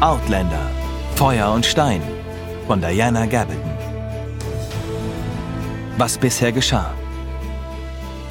[0.00, 0.70] Outlander
[1.14, 2.02] Feuer und Stein
[2.66, 3.70] von Diana Gabaldon.
[5.96, 6.92] Was bisher geschah.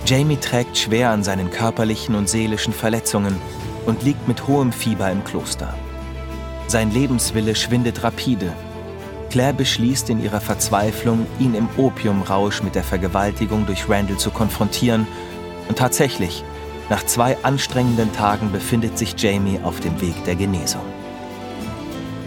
[0.06, 3.36] Jamie trägt schwer an seinen körperlichen und seelischen Verletzungen
[3.86, 5.74] und liegt mit hohem Fieber im Kloster.
[6.68, 8.54] Sein Lebenswille schwindet rapide.
[9.32, 15.08] Claire beschließt in ihrer Verzweiflung, ihn im Opiumrausch mit der Vergewaltigung durch Randall zu konfrontieren.
[15.70, 16.44] Und tatsächlich,
[16.92, 20.82] nach zwei anstrengenden Tagen befindet sich Jamie auf dem Weg der Genesung.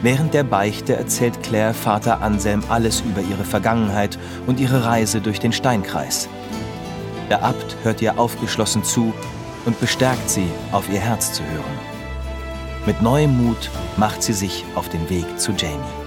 [0.00, 5.38] Während der Beichte erzählt Claire Vater Anselm alles über ihre Vergangenheit und ihre Reise durch
[5.38, 6.30] den Steinkreis.
[7.28, 9.12] Der Abt hört ihr aufgeschlossen zu
[9.66, 11.78] und bestärkt sie, auf ihr Herz zu hören.
[12.86, 16.03] Mit neuem Mut macht sie sich auf den Weg zu Jamie.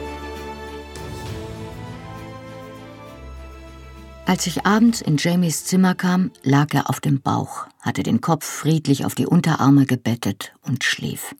[4.27, 8.45] Als ich abends in Jamies Zimmer kam, lag er auf dem Bauch, hatte den Kopf
[8.45, 11.33] friedlich auf die Unterarme gebettet und schlief.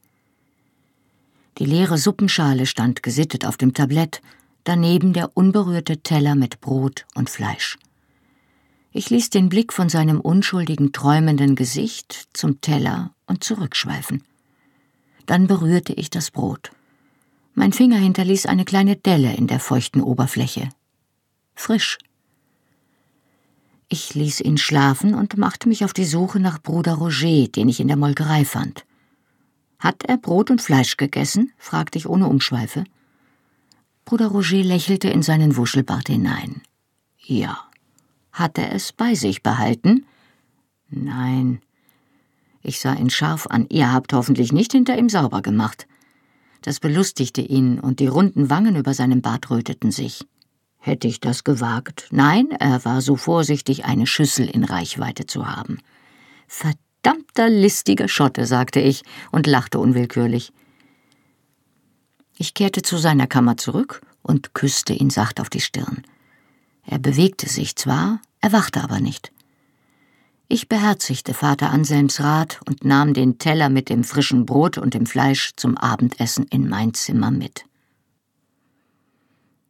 [1.58, 4.22] Die leere Suppenschale stand gesittet auf dem Tablett,
[4.64, 7.78] daneben der unberührte Teller mit Brot und Fleisch.
[8.94, 14.24] Ich ließ den Blick von seinem unschuldigen, träumenden Gesicht zum Teller und zurückschweifen.
[15.26, 16.72] Dann berührte ich das Brot.
[17.54, 20.70] Mein Finger hinterließ eine kleine Delle in der feuchten Oberfläche.
[21.54, 21.98] Frisch.
[23.90, 27.80] Ich ließ ihn schlafen und machte mich auf die Suche nach Bruder Roger, den ich
[27.80, 28.86] in der Molkerei fand.
[29.80, 31.52] Hat er Brot und Fleisch gegessen?
[31.58, 32.84] fragte ich ohne Umschweife.
[34.04, 36.62] Bruder Roger lächelte in seinen Wuschelbart hinein.
[37.18, 37.64] Ja.
[38.32, 40.06] Hat er es bei sich behalten?
[40.90, 41.62] Nein.
[42.62, 43.68] Ich sah ihn scharf an.
[43.70, 45.88] Ihr habt hoffentlich nicht hinter ihm sauber gemacht.
[46.62, 50.26] Das belustigte ihn, und die runden Wangen über seinem Bart röteten sich.
[50.88, 52.08] Hätte ich das gewagt?
[52.12, 55.80] Nein, er war so vorsichtig, eine Schüssel in Reichweite zu haben.
[56.48, 60.52] Verdammt verdammter listiger Schotte, sagte ich und lachte unwillkürlich.
[62.38, 66.04] Ich kehrte zu seiner Kammer zurück und küsste ihn sacht auf die Stirn.
[66.86, 69.32] Er bewegte sich zwar, erwachte aber nicht.
[70.50, 75.06] Ich beherzigte Vater Anselms Rat und nahm den Teller mit dem frischen Brot und dem
[75.06, 77.67] Fleisch zum Abendessen in mein Zimmer mit.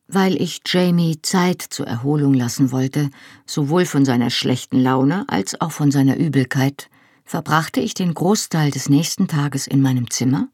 [0.07, 3.09] Weil ich Jamie Zeit zur Erholung lassen wollte,
[3.45, 6.90] sowohl von seiner schlechten Laune als auch von seiner Übelkeit,
[7.25, 10.47] verbrachte ich den Großteil des nächsten Tages in meinem Zimmer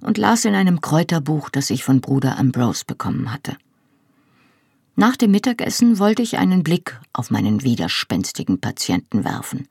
[0.00, 3.56] und las in einem Kräuterbuch, das ich von Bruder Ambrose bekommen hatte.
[4.96, 9.68] Nach dem Mittagessen wollte ich einen Blick auf meinen widerspenstigen Patienten werfen.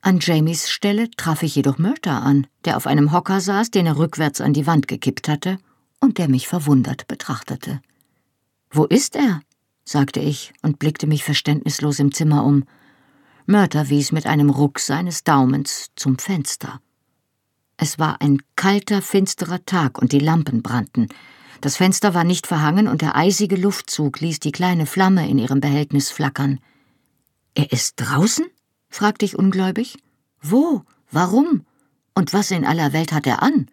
[0.00, 3.98] An Jamies Stelle traf ich jedoch Murta an, der auf einem Hocker saß, den er
[3.98, 5.58] rückwärts an die Wand gekippt hatte
[5.98, 7.80] und der mich verwundert betrachtete.
[8.76, 9.40] Wo ist er?
[9.84, 12.64] sagte ich und blickte mich verständnislos im Zimmer um.
[13.46, 16.80] Mörter wies mit einem Ruck seines Daumens zum Fenster.
[17.76, 21.06] Es war ein kalter, finsterer Tag und die Lampen brannten.
[21.60, 25.60] Das Fenster war nicht verhangen und der eisige Luftzug ließ die kleine Flamme in ihrem
[25.60, 26.58] Behältnis flackern.
[27.54, 28.46] Er ist draußen?
[28.88, 29.98] fragte ich ungläubig.
[30.42, 30.82] Wo?
[31.12, 31.64] Warum?
[32.16, 33.70] Und was in aller Welt hat er an?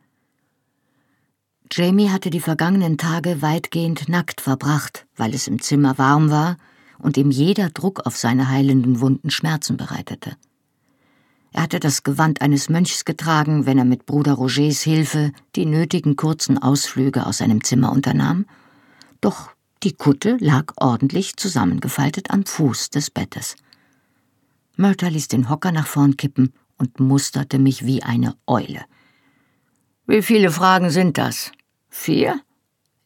[1.74, 6.58] Jamie hatte die vergangenen Tage weitgehend nackt verbracht, weil es im Zimmer warm war
[7.00, 10.36] und ihm jeder Druck auf seine heilenden Wunden Schmerzen bereitete.
[11.54, 16.18] Er hatte das Gewand eines Mönchs getragen, wenn er mit Bruder Rogers Hilfe die nötigen
[16.18, 18.46] kurzen Ausflüge aus seinem Zimmer unternahm,
[19.22, 19.52] doch
[19.84, 23.56] die Kutte lag ordentlich zusammengefaltet am Fuß des Bettes.
[24.76, 28.82] Mörter ließ den Hocker nach vorn kippen und musterte mich wie eine Eule.
[30.06, 31.52] Wie viele Fragen sind das?
[31.92, 32.42] Vier?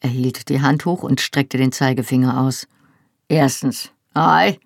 [0.00, 2.66] Er hielt die Hand hoch und streckte den Zeigefinger aus.
[3.28, 4.58] Erstens, ei,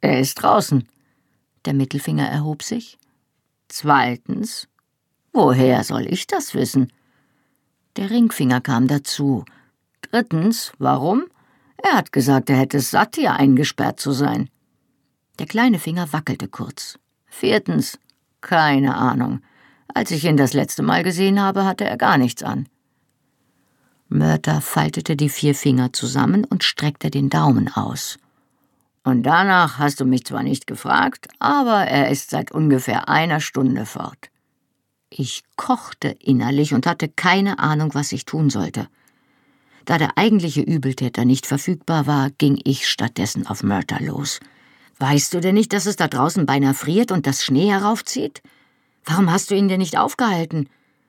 [0.00, 0.88] er ist draußen.
[1.64, 2.96] Der Mittelfinger erhob sich.
[3.66, 4.68] Zweitens,
[5.32, 6.92] woher soll ich das wissen?
[7.96, 9.44] Der Ringfinger kam dazu.
[10.02, 11.24] Drittens, warum?
[11.76, 14.48] Er hat gesagt, er hätte es satt, hier eingesperrt zu sein.
[15.40, 16.98] Der kleine Finger wackelte kurz.
[17.26, 17.98] Viertens,
[18.40, 19.42] keine Ahnung.
[19.92, 22.68] Als ich ihn das letzte Mal gesehen habe, hatte er gar nichts an.
[24.08, 28.18] Mörter faltete die vier Finger zusammen und streckte den Daumen aus.
[29.04, 33.86] Und danach hast du mich zwar nicht gefragt, aber er ist seit ungefähr einer Stunde
[33.86, 34.30] fort.
[35.10, 38.88] Ich kochte innerlich und hatte keine Ahnung, was ich tun sollte.
[39.84, 44.40] Da der eigentliche Übeltäter nicht verfügbar war, ging ich stattdessen auf Mörter los.
[44.98, 48.42] Weißt du denn nicht, dass es da draußen beinahe friert und das Schnee heraufzieht?
[49.04, 50.68] Warum hast du ihn denn nicht aufgehalten?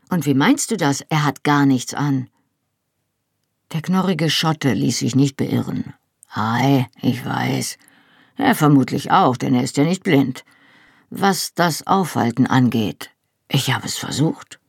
[0.09, 1.01] Und wie meinst du das?
[1.09, 2.29] Er hat gar nichts an.
[3.71, 5.93] Der knorrige Schotte ließ sich nicht beirren.
[6.33, 7.77] Ei, ich weiß.
[8.37, 10.43] Er vermutlich auch, denn er ist ja nicht blind.
[11.11, 13.11] Was das Aufhalten angeht,
[13.51, 14.59] Ich habe es versucht.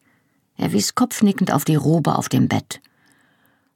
[0.56, 2.80] Er wies kopfnickend auf die Robe auf dem Bett.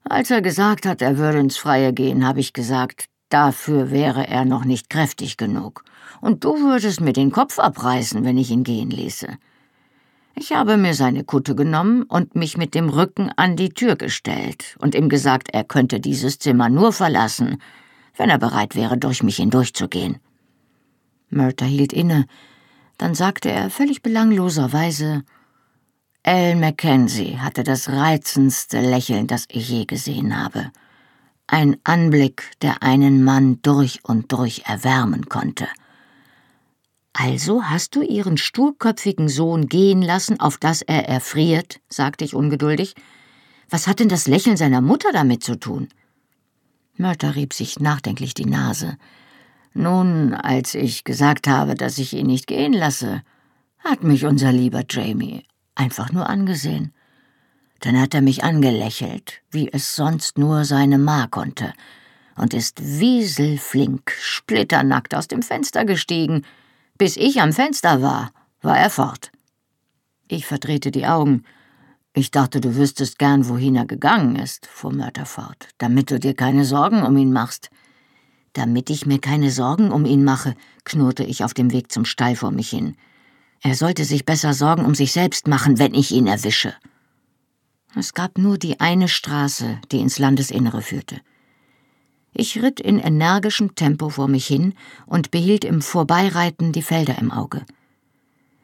[0.02, 4.44] Als er gesagt hat, er würde ins Freie gehen, habe ich gesagt, dafür wäre er
[4.44, 5.84] noch nicht kräftig genug.
[6.20, 9.38] Und du würdest mir den Kopf abreißen, wenn ich ihn gehen ließe.
[10.36, 14.76] Ich habe mir seine Kutte genommen und mich mit dem Rücken an die Tür gestellt
[14.80, 17.58] und ihm gesagt, er könnte dieses Zimmer nur verlassen,
[18.16, 20.18] wenn er bereit wäre, durch mich hindurchzugehen.
[21.30, 22.26] Murta hielt inne,
[22.98, 25.24] dann sagte er völlig belangloserweise
[26.26, 30.72] Al Mackenzie hatte das reizendste Lächeln, das ich je gesehen habe.
[31.46, 35.66] Ein Anblick, der einen Mann durch und durch erwärmen konnte.
[37.14, 42.94] Also hast du ihren sturköpfigen Sohn gehen lassen, auf dass er erfriert, sagte ich ungeduldig.
[43.70, 45.88] Was hat denn das Lächeln seiner Mutter damit zu tun?
[46.96, 48.98] Mörter rieb sich nachdenklich die Nase.
[49.74, 53.22] Nun, als ich gesagt habe, dass ich ihn nicht gehen lasse,
[53.78, 55.44] hat mich unser lieber Jamie
[55.76, 56.92] einfach nur angesehen.
[57.80, 61.72] Dann hat er mich angelächelt, wie es sonst nur seine Ma konnte,
[62.36, 66.44] und ist wieselflink, splitternackt aus dem Fenster gestiegen,
[66.98, 68.32] bis ich am Fenster war,
[68.62, 69.30] war er fort.
[70.28, 71.44] Ich verdrehte die Augen.
[72.14, 76.34] Ich dachte, du wüsstest gern, wohin er gegangen ist, fuhr Mörter fort, damit du dir
[76.34, 77.70] keine Sorgen um ihn machst.
[78.52, 80.54] Damit ich mir keine Sorgen um ihn mache,
[80.84, 82.96] knurrte ich auf dem Weg zum Stall vor mich hin.
[83.60, 86.74] Er sollte sich besser Sorgen um sich selbst machen, wenn ich ihn erwische.
[87.96, 91.20] Es gab nur die eine Straße, die ins Landesinnere führte.
[92.36, 94.74] Ich ritt in energischem Tempo vor mich hin
[95.06, 97.64] und behielt im Vorbeireiten die Felder im Auge.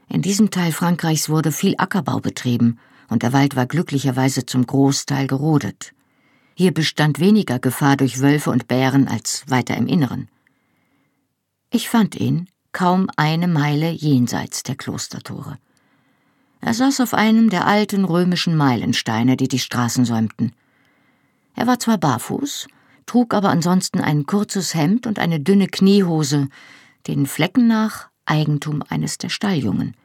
[0.08, 2.78] In diesem Teil Frankreichs wurde viel Ackerbau betrieben,
[3.08, 5.92] und der Wald war glücklicherweise zum Großteil gerodet.
[6.54, 10.28] Hier bestand weniger Gefahr durch Wölfe und Bären als weiter im Inneren.
[11.70, 15.58] Ich fand ihn kaum eine Meile jenseits der Klostertore.
[16.60, 20.52] Er saß auf einem der alten römischen Meilensteine, die die Straßen säumten.
[21.54, 22.66] Er war zwar barfuß,
[23.06, 26.48] trug aber ansonsten ein kurzes Hemd und eine dünne Kniehose,
[27.06, 29.96] den Flecken nach Eigentum eines der Stalljungen.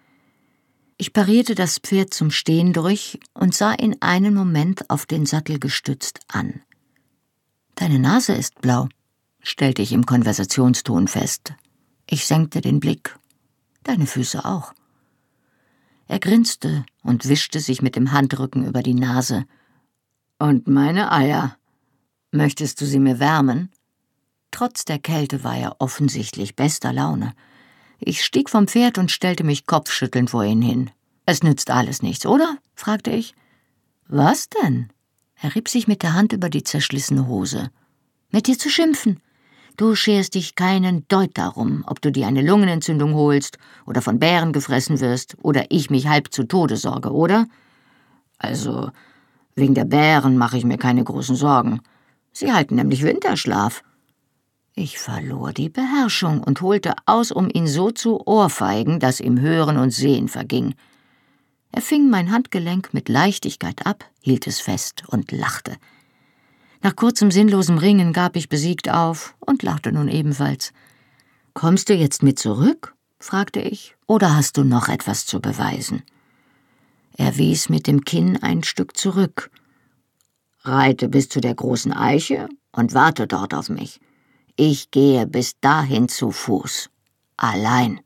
[0.97, 5.59] Ich parierte das Pferd zum Stehen durch und sah ihn einen Moment auf den Sattel
[5.59, 6.61] gestützt an.
[7.75, 8.87] Deine Nase ist blau,
[9.41, 11.53] stellte ich im Konversationston fest.
[12.09, 13.17] Ich senkte den Blick.
[13.83, 14.73] Deine Füße auch.
[16.07, 19.45] Er grinste und wischte sich mit dem Handrücken über die Nase.
[20.39, 21.57] Und meine Eier,
[22.35, 23.71] Möchtest du sie mir wärmen?
[24.51, 27.33] Trotz der Kälte war er offensichtlich bester Laune.
[27.97, 30.91] Ich stieg vom Pferd und stellte mich kopfschüttelnd vor ihn hin.
[31.25, 32.57] Es nützt alles nichts, oder?
[32.75, 33.35] fragte ich.
[34.09, 34.89] Was denn?
[35.41, 37.71] Er rieb sich mit der Hand über die zerschlissene Hose.
[38.31, 39.21] Mit dir zu schimpfen.
[39.77, 44.51] Du scherst dich keinen Deut darum, ob du dir eine Lungenentzündung holst oder von Bären
[44.51, 47.47] gefressen wirst oder ich mich halb zu Tode sorge, oder?
[48.37, 48.91] Also,
[49.55, 51.79] wegen der Bären mache ich mir keine großen Sorgen.
[52.37, 53.81] Sie halten nämlich Winterschlaf.
[54.73, 59.77] Ich verlor die Beherrschung und holte aus, um ihn so zu ohrfeigen, dass ihm Hören
[59.77, 60.75] und Sehen verging.
[61.71, 65.77] Er fing mein Handgelenk mit Leichtigkeit ab, hielt es fest und lachte.
[66.81, 70.73] Nach kurzem sinnlosem Ringen gab ich besiegt auf und lachte nun ebenfalls.
[71.53, 72.95] Kommst du jetzt mit zurück?
[73.17, 76.03] fragte ich, oder hast du noch etwas zu beweisen?
[77.15, 79.51] Er wies mit dem Kinn ein Stück zurück
[80.67, 83.99] Reite bis zu der großen Eiche und warte dort auf mich.
[84.55, 86.89] Ich gehe bis dahin zu Fuß.
[87.37, 87.99] Allein.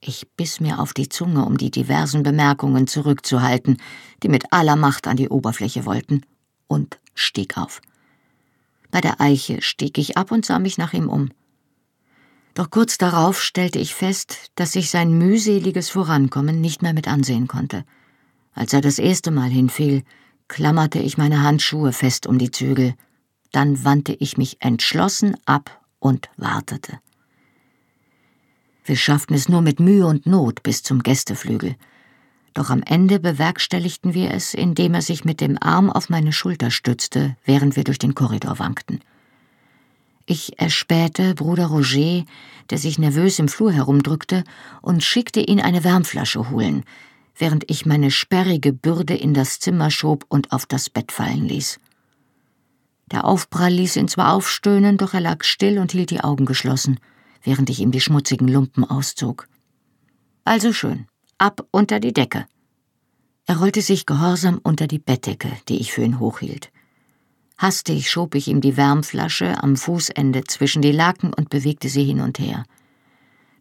[0.00, 3.78] Ich biss mir auf die Zunge, um die diversen Bemerkungen zurückzuhalten,
[4.22, 6.22] die mit aller Macht an die Oberfläche wollten,
[6.66, 7.80] und stieg auf.
[8.90, 11.30] Bei der Eiche stieg ich ab und sah mich nach ihm um.
[12.52, 17.48] Doch kurz darauf stellte ich fest, dass ich sein mühseliges Vorankommen nicht mehr mit ansehen
[17.48, 17.84] konnte.
[18.52, 20.04] Als er das erste Mal hinfiel,
[20.48, 22.94] klammerte ich meine Handschuhe fest um die Zügel,
[23.52, 26.98] dann wandte ich mich entschlossen ab und wartete.
[28.84, 31.76] Wir schafften es nur mit Mühe und Not bis zum Gästeflügel.
[32.52, 36.70] Doch am Ende bewerkstelligten wir es, indem er sich mit dem Arm auf meine Schulter
[36.70, 39.00] stützte, während wir durch den Korridor wankten.
[40.26, 42.24] Ich erspähte Bruder Roger,
[42.70, 44.44] der sich nervös im Flur herumdrückte,
[44.82, 46.84] und schickte ihn eine Wärmflasche holen,
[47.36, 51.78] während ich meine sperrige Bürde in das Zimmer schob und auf das Bett fallen ließ.
[53.10, 56.98] Der Aufprall ließ ihn zwar aufstöhnen, doch er lag still und hielt die Augen geschlossen,
[57.42, 59.48] während ich ihm die schmutzigen Lumpen auszog.
[60.44, 61.06] Also schön,
[61.38, 62.46] ab unter die Decke.
[63.46, 66.70] Er rollte sich gehorsam unter die Bettdecke, die ich für ihn hochhielt.
[67.58, 72.20] Hastig schob ich ihm die Wärmflasche am Fußende zwischen die Laken und bewegte sie hin
[72.20, 72.64] und her.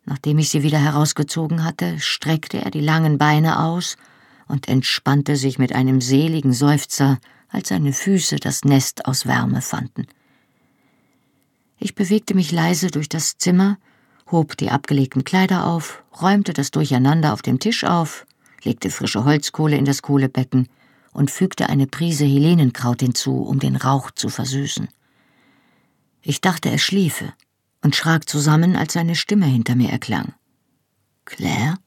[0.06, 3.96] Nachdem ich sie wieder herausgezogen hatte, streckte er die langen Beine aus
[4.48, 7.20] und entspannte sich mit einem seligen Seufzer,
[7.50, 10.08] als seine Füße das Nest aus Wärme fanden.
[11.80, 13.78] Ich bewegte mich leise durch das Zimmer,
[14.32, 18.26] hob die abgelegten Kleider auf, räumte das Durcheinander auf dem Tisch auf,
[18.64, 20.68] legte frische Holzkohle in das Kohlebecken
[21.12, 24.88] und fügte eine Prise Helenenkraut hinzu, um den Rauch zu versüßen.
[26.22, 27.34] Ich dachte, er schliefe
[27.84, 30.34] und schrak zusammen, als seine Stimme hinter mir erklang.
[31.26, 31.78] Claire?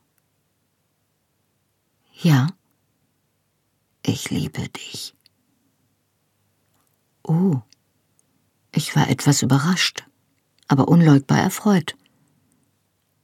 [2.13, 2.49] Ja.
[4.03, 5.15] Ich liebe dich.
[7.23, 7.61] Oh.
[8.73, 10.05] Ich war etwas überrascht,
[10.69, 11.97] aber unleugbar erfreut.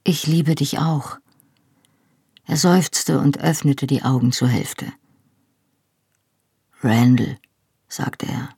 [0.02, 1.18] Ich liebe dich auch.
[2.46, 4.92] Er seufzte und öffnete die Augen zur Hälfte.
[6.82, 7.38] Randall,
[7.88, 8.48] sagte er,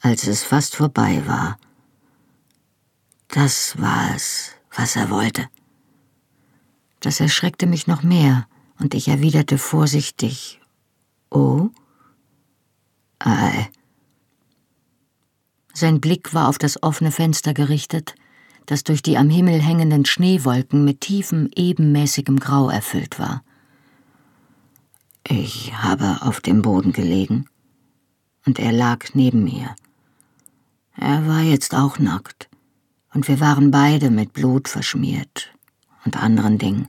[0.00, 1.58] als es fast vorbei war.
[3.28, 5.48] Das war es, was er wollte.
[7.00, 8.46] Das erschreckte mich noch mehr,
[8.78, 10.60] und ich erwiderte vorsichtig
[11.30, 11.68] Oh?
[13.18, 13.68] Ei,
[15.78, 18.16] sein Blick war auf das offene Fenster gerichtet,
[18.66, 23.44] das durch die am Himmel hängenden Schneewolken mit tiefem, ebenmäßigem Grau erfüllt war.
[25.22, 27.46] Ich habe auf dem Boden gelegen,
[28.44, 29.76] und er lag neben mir.
[30.96, 32.48] Er war jetzt auch nackt,
[33.14, 35.52] und wir waren beide mit Blut verschmiert
[36.04, 36.88] und anderen Dingen.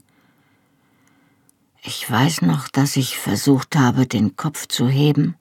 [1.82, 5.34] Ich weiß noch, dass ich versucht habe, den Kopf zu heben,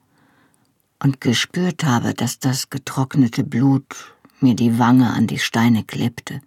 [1.02, 6.42] und gespürt habe, dass das getrocknete Blut mir die Wange an die Steine klebte.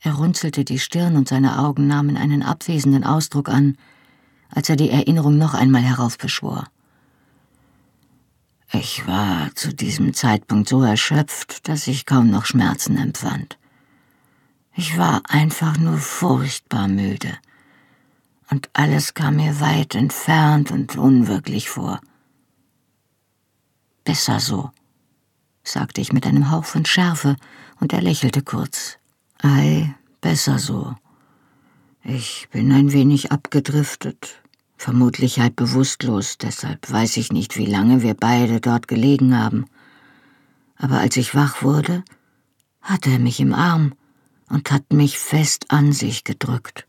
[0.00, 3.76] Er runzelte die Stirn und seine Augen nahmen einen abwesenden Ausdruck an,
[4.48, 6.66] als er die Erinnerung noch einmal heraufbeschwor.
[8.72, 13.58] Ich war zu diesem Zeitpunkt so erschöpft, dass ich kaum noch Schmerzen empfand.
[14.76, 17.36] Ich war einfach nur furchtbar müde,
[18.48, 22.00] und alles kam mir weit entfernt und unwirklich vor.
[24.04, 24.70] Besser so,
[25.64, 27.36] sagte ich mit einem Hauch von Schärfe,
[27.80, 28.98] und er lächelte kurz.
[29.42, 30.94] Ei, besser so.
[32.04, 34.39] Ich bin ein wenig abgedriftet,
[34.80, 39.66] vermutlich halb bewusstlos, deshalb weiß ich nicht, wie lange wir beide dort gelegen haben.
[40.76, 42.02] Aber als ich wach wurde,
[42.80, 43.92] hatte er mich im Arm
[44.48, 46.86] und hat mich fest an sich gedrückt.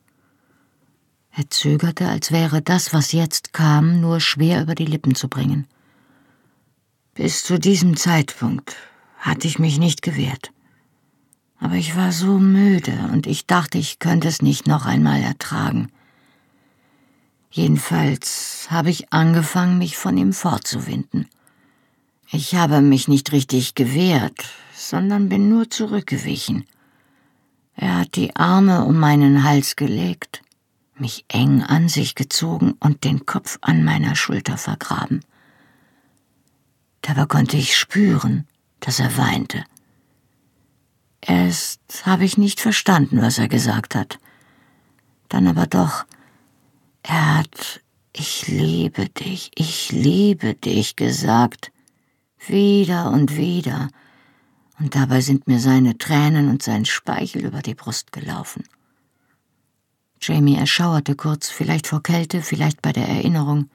[1.31, 5.67] Er zögerte, als wäre das, was jetzt kam, nur schwer über die Lippen zu bringen.
[7.13, 8.73] Bis zu diesem Zeitpunkt
[9.17, 10.51] hatte ich mich nicht gewehrt.
[11.59, 15.91] Aber ich war so müde und ich dachte, ich könnte es nicht noch einmal ertragen.
[17.51, 21.27] Jedenfalls habe ich angefangen, mich von ihm fortzuwinden.
[22.31, 26.65] Ich habe mich nicht richtig gewehrt, sondern bin nur zurückgewichen.
[27.75, 30.41] Er hat die Arme um meinen Hals gelegt,
[30.95, 35.19] mich eng an sich gezogen und den Kopf an meiner Schulter vergraben.
[37.01, 38.47] Dabei konnte ich spüren,
[38.79, 39.65] dass er weinte.
[41.19, 44.19] Erst habe ich nicht verstanden, was er gesagt hat.
[45.27, 46.05] Dann aber doch,
[47.03, 47.81] er hat
[48.13, 51.71] Ich liebe dich, ich liebe dich gesagt,
[52.45, 53.89] wieder und wieder,
[54.79, 58.63] und dabei sind mir seine Tränen und sein Speichel über die Brust gelaufen.
[60.19, 63.69] Jamie erschauerte kurz, vielleicht vor Kälte, vielleicht bei der Erinnerung.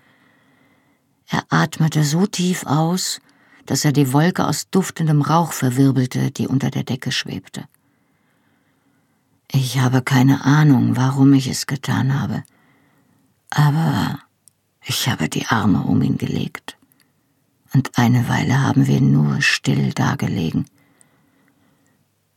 [1.28, 3.20] Er atmete so tief aus,
[3.66, 7.64] dass er die Wolke aus duftendem Rauch verwirbelte, die unter der Decke schwebte.
[9.50, 12.44] Ich habe keine Ahnung, warum ich es getan habe,
[13.50, 14.20] aber
[14.84, 16.76] ich habe die Arme um ihn gelegt,
[17.72, 20.66] und eine Weile haben wir nur still dagelegen.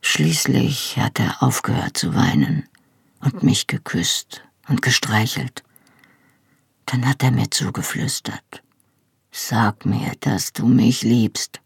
[0.02, 2.68] Schließlich hat er aufgehört zu weinen
[3.20, 5.62] und mich geküsst und gestreichelt.
[6.86, 8.62] Dann hat er mir zugeflüstert.
[9.30, 11.60] Sag mir, dass du mich liebst.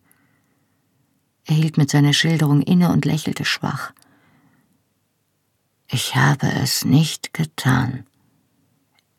[1.47, 3.93] Er hielt mit seiner Schilderung inne und lächelte schwach.
[5.89, 8.07] Ich habe es nicht getan.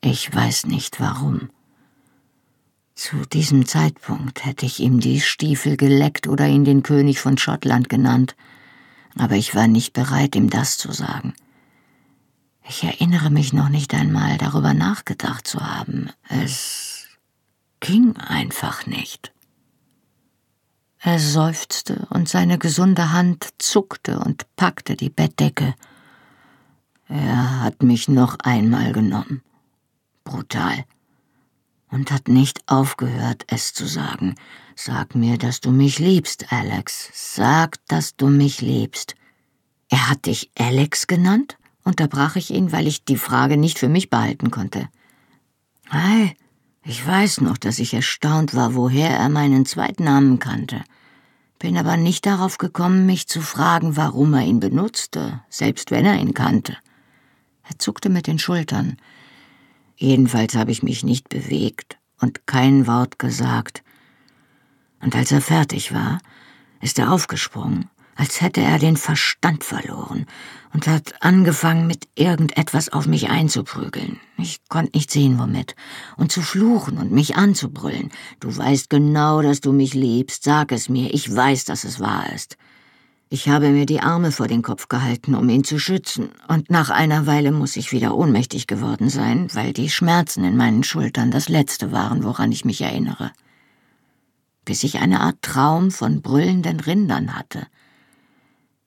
[0.08, 1.50] Ich weiß nicht warum.
[2.94, 7.90] Zu diesem Zeitpunkt hätte ich ihm die Stiefel geleckt oder ihn den König von Schottland
[7.90, 8.36] genannt,
[9.18, 11.34] aber ich war nicht bereit, ihm das zu sagen.
[12.70, 16.12] Ich erinnere mich noch nicht einmal darüber nachgedacht zu haben.
[16.30, 17.08] Es
[17.80, 19.34] ging einfach nicht.
[21.00, 25.74] Er seufzte und seine gesunde Hand zuckte und packte die Bettdecke.
[27.08, 29.42] Er hat mich noch einmal genommen.
[30.26, 30.84] Brutal.
[31.90, 34.36] Und hat nicht aufgehört, es zu sagen.
[34.76, 37.10] Sag mir, dass du mich liebst, Alex.
[37.14, 39.16] Sag, dass du mich liebst.
[39.90, 41.58] Er hat dich Alex genannt?
[41.86, 44.90] unterbrach ich ihn, weil ich die Frage nicht für mich behalten konnte.
[45.90, 46.36] Hey,
[46.84, 50.84] ich weiß noch, dass ich erstaunt war, woher er meinen Zweitnamen kannte.
[51.60, 56.20] Bin aber nicht darauf gekommen, mich zu fragen, warum er ihn benutzte, selbst wenn er
[56.20, 56.76] ihn kannte.
[57.64, 58.98] Er zuckte mit den Schultern.
[59.96, 63.84] Jedenfalls habe ich mich nicht bewegt und kein Wort gesagt.
[65.02, 66.20] Und als er fertig war,
[66.82, 70.26] ist er aufgesprungen als hätte er den Verstand verloren
[70.74, 74.20] und hat angefangen, mit irgendetwas auf mich einzuprügeln.
[74.38, 75.76] Ich konnte nicht sehen, womit.
[76.16, 78.12] Und zu fluchen und mich anzubrüllen.
[78.40, 80.44] Du weißt genau, dass du mich liebst.
[80.44, 81.14] Sag es mir.
[81.14, 82.58] Ich weiß, dass es wahr ist.
[83.30, 86.90] Ich habe mir die Arme vor den Kopf gehalten, um ihn zu schützen, und nach
[86.90, 91.50] einer Weile muss ich wieder ohnmächtig geworden sein, weil die Schmerzen in meinen Schultern das
[91.50, 93.32] Letzte waren, woran ich mich erinnere.
[94.64, 97.68] Bis ich eine Art Traum von brüllenden Rindern hatte–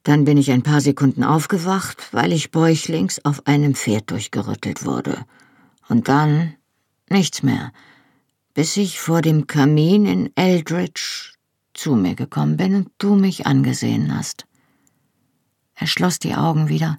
[0.09, 5.27] dann bin ich ein paar Sekunden aufgewacht, weil ich bäuchlings auf einem Pferd durchgerüttelt wurde.
[5.87, 6.55] Und dann
[7.11, 7.73] nichts mehr,
[8.55, 11.35] bis ich vor dem Kamin in Eldridge
[11.79, 14.47] zu mir gekommen bin und du mich angesehen hast.
[15.75, 16.99] Er schloss die Augen wieder.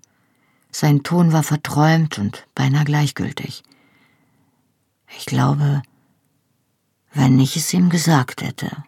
[0.72, 3.64] Sein Ton war verträumt und beinahe gleichgültig.
[5.18, 5.82] Ich glaube,
[7.12, 8.84] wenn ich es ihm gesagt hätte,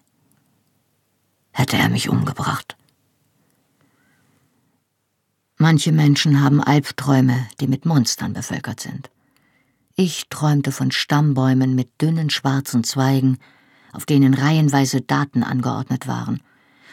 [1.51, 2.77] hätte er mich umgebracht.
[5.57, 9.09] Manche Menschen haben Albträume, die mit Monstern bevölkert sind.
[9.95, 13.37] Ich träumte von Stammbäumen mit dünnen schwarzen Zweigen,
[13.93, 16.41] auf denen reihenweise Daten angeordnet waren,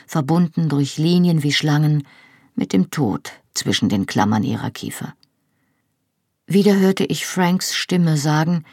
[0.07, 2.07] verbunden durch Linien wie Schlangen
[2.55, 5.15] mit dem Tod zwischen den Klammern ihrer Kiefer.
[6.47, 8.65] Wieder hörte ich Franks Stimme sagen,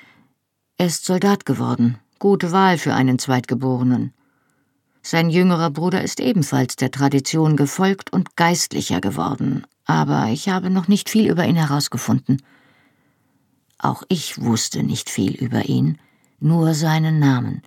[0.77, 4.13] er ist Soldat geworden, gute Wahl für einen Zweitgeborenen.
[5.01, 10.88] Sein jüngerer Bruder ist ebenfalls der Tradition gefolgt und geistlicher geworden, aber ich habe noch
[10.88, 12.41] nicht viel über ihn herausgefunden.
[13.77, 16.00] Auch ich wusste nicht viel über ihn,
[16.40, 17.61] nur seinen Namen.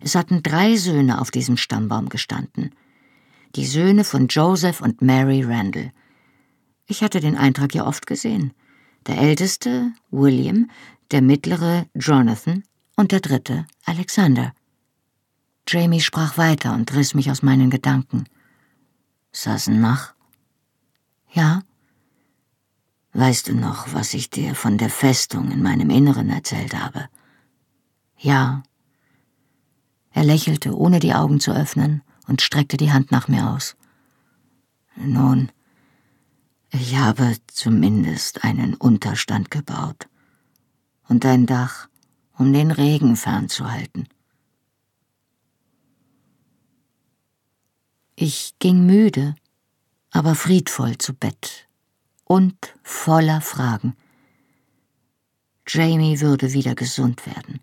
[0.00, 2.74] Es hatten drei Söhne auf diesem Stammbaum gestanden.
[3.54, 5.92] Die Söhne von Joseph und Mary Randall.
[6.86, 8.52] Ich hatte den Eintrag ja oft gesehen.
[9.06, 10.70] Der älteste, William,
[11.10, 12.62] der mittlere, Jonathan
[12.96, 14.52] und der dritte, Alexander.
[15.66, 18.24] Jamie sprach weiter und riss mich aus meinen Gedanken.
[19.32, 20.14] Sassenach?
[21.32, 21.62] Ja?
[23.12, 27.08] Weißt du noch, was ich dir von der Festung in meinem Inneren erzählt habe?
[28.16, 28.62] Ja.
[30.18, 33.76] Er lächelte, ohne die Augen zu öffnen, und streckte die Hand nach mir aus.
[34.96, 35.52] Nun,
[36.72, 40.08] ich habe zumindest einen Unterstand gebaut
[41.06, 41.88] und ein Dach,
[42.36, 44.08] um den Regen fernzuhalten.
[48.16, 49.36] Ich ging müde
[50.10, 51.68] aber friedvoll zu Bett
[52.24, 53.96] und voller Fragen.
[55.68, 57.60] Jamie würde wieder gesund werden.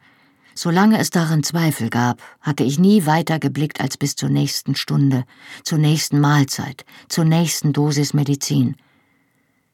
[0.57, 5.25] Solange es daran Zweifel gab, hatte ich nie weiter geblickt als bis zur nächsten Stunde,
[5.63, 8.77] zur nächsten Mahlzeit, zur nächsten Dosis Medizin.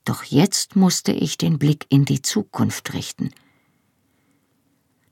[0.05, 3.29] Doch jetzt musste ich den Blick in die Zukunft richten.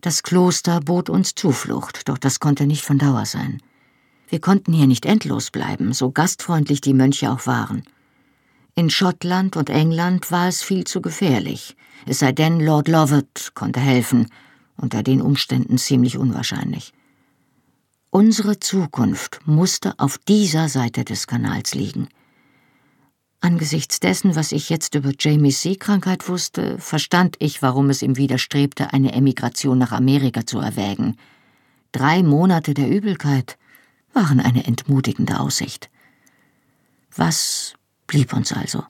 [0.02, 3.62] Das Kloster bot uns Zuflucht, doch das konnte nicht von Dauer sein.
[4.28, 7.84] Wir konnten hier nicht endlos bleiben, so gastfreundlich die Mönche auch waren.
[8.74, 11.76] In Schottland und England war es viel zu gefährlich,
[12.08, 14.28] es sei denn, Lord Lovett konnte helfen,
[14.80, 16.94] unter den Umständen ziemlich unwahrscheinlich.
[18.10, 22.08] Unsere Zukunft musste auf dieser Seite des Kanals liegen.
[23.42, 28.92] Angesichts dessen, was ich jetzt über Jamies Seekrankheit wusste, verstand ich, warum es ihm widerstrebte,
[28.94, 31.16] eine Emigration nach Amerika zu erwägen.
[31.92, 33.58] Drei Monate der Übelkeit,
[34.14, 35.90] waren eine entmutigende Aussicht.
[37.16, 37.74] Was
[38.08, 38.84] blieb uns also?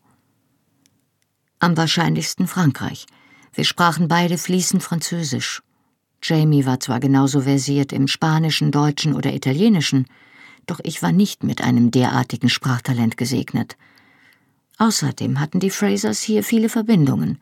[1.60, 3.06] Am wahrscheinlichsten Frankreich.
[3.54, 5.62] Wir sprachen beide fließend Französisch.
[6.22, 10.06] Jamie war zwar genauso versiert im Spanischen, Deutschen oder Italienischen,
[10.66, 13.78] doch ich war nicht mit einem derartigen Sprachtalent gesegnet.
[14.78, 17.40] Außerdem hatten die Frasers hier viele Verbindungen.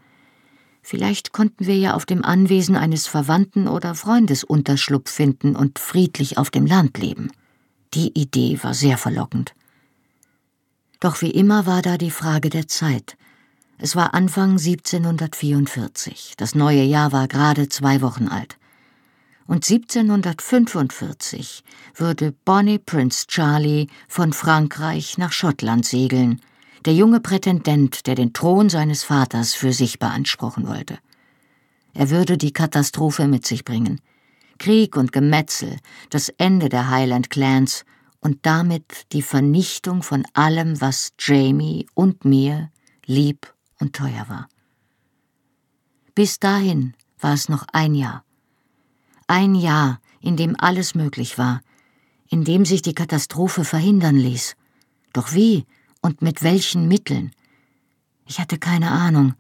[0.82, 6.38] Vielleicht konnten wir ja auf dem Anwesen eines Verwandten oder Freundes Unterschlupf finden und friedlich
[6.38, 7.32] auf dem Land leben.
[7.94, 9.54] Die Idee war sehr verlockend.
[11.00, 13.18] Doch wie immer war da die Frage der Zeit.
[13.78, 18.57] Es war Anfang 1744, das neue Jahr war gerade zwei Wochen alt.
[19.48, 21.64] Und 1745
[21.96, 26.42] würde Bonnie Prince Charlie von Frankreich nach Schottland segeln,
[26.86, 31.00] der junge Prätendent, der den Thron seines Vaters für sich beanspruchen wollte.
[31.94, 34.02] Er würde die Katastrophe mit sich bringen–
[34.58, 35.78] Krieg und Gemetzel,
[36.10, 37.86] das Ende der Highland Clans
[38.20, 42.72] und damit die Vernichtung von allem, was Jamie und mir
[43.06, 44.50] lieb und teuer war.
[46.16, 48.24] Bis dahin war es noch ein Jahr.
[49.28, 51.62] Ein Jahr, in dem alles möglich war,
[52.30, 54.56] in dem sich die Katastrophe verhindern ließ.
[55.14, 55.66] Doch wie
[56.02, 57.32] und mit welchen Mitteln?
[58.26, 59.34] Ich hatte keine Ahnung,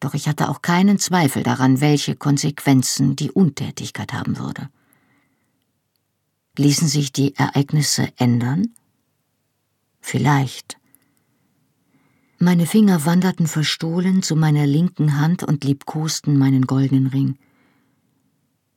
[0.00, 4.68] doch ich hatte auch keinen Zweifel daran, welche Konsequenzen die Untätigkeit haben würde.
[6.58, 8.74] Ließen sich die Ereignisse ändern?
[10.00, 10.76] Vielleicht.
[12.38, 17.38] Meine Finger wanderten verstohlen zu meiner linken Hand und liebkosten meinen goldenen Ring.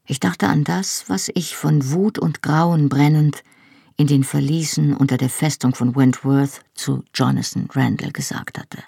[0.06, 3.44] Ich dachte an das, was ich von Wut und Grauen brennend
[3.98, 8.80] in den Verliesen unter der Festung von Wentworth zu Jonathan Randall gesagt hatte.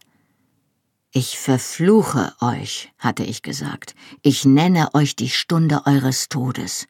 [1.11, 6.87] Ich verfluche euch, hatte ich gesagt, ich nenne euch die Stunde eures Todes.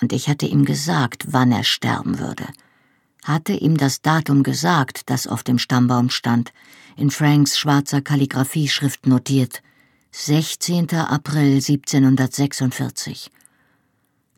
[0.00, 2.46] Und ich hatte ihm gesagt, wann er sterben würde,
[3.24, 6.52] hatte ihm das Datum gesagt, das auf dem Stammbaum stand,
[6.96, 9.62] in Franks schwarzer Kalligraphieschrift notiert,
[10.18, 10.88] 16.
[10.94, 13.30] April 1746.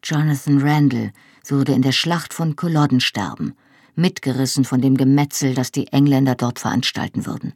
[0.02, 1.12] Jonathan Randall
[1.46, 3.54] würde in der Schlacht von Culloden sterben,
[3.94, 7.54] mitgerissen von dem Gemetzel, das die Engländer dort veranstalten würden.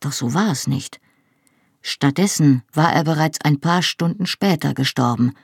[0.00, 1.00] Doch so war es nicht.
[1.82, 5.34] Stattdessen war er bereits ein paar Stunden später gestorben,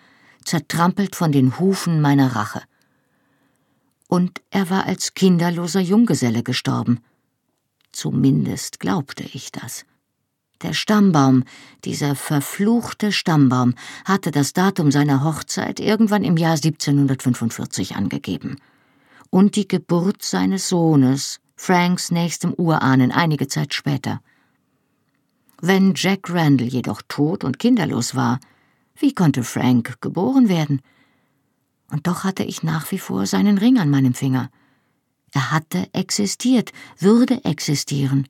[0.44, 2.62] zertrampelt von den Hufen meiner Rache.
[4.08, 6.98] Und er war als kinderloser Junggeselle gestorben.
[7.92, 9.86] Zumindest glaubte ich das.
[10.62, 11.44] Der Stammbaum,
[11.84, 18.56] dieser verfluchte Stammbaum, hatte das Datum seiner Hochzeit irgendwann im Jahr 1745 angegeben.
[19.30, 24.20] Und die Geburt seines Sohnes, Franks nächstem Urahnen, einige Zeit später.
[25.60, 28.38] Wenn Jack Randall jedoch tot und kinderlos war,
[28.96, 30.80] wie konnte Frank geboren werden?
[31.90, 34.50] Und doch hatte ich nach wie vor seinen Ring an meinem Finger.
[35.32, 38.28] Er hatte existiert, würde existieren.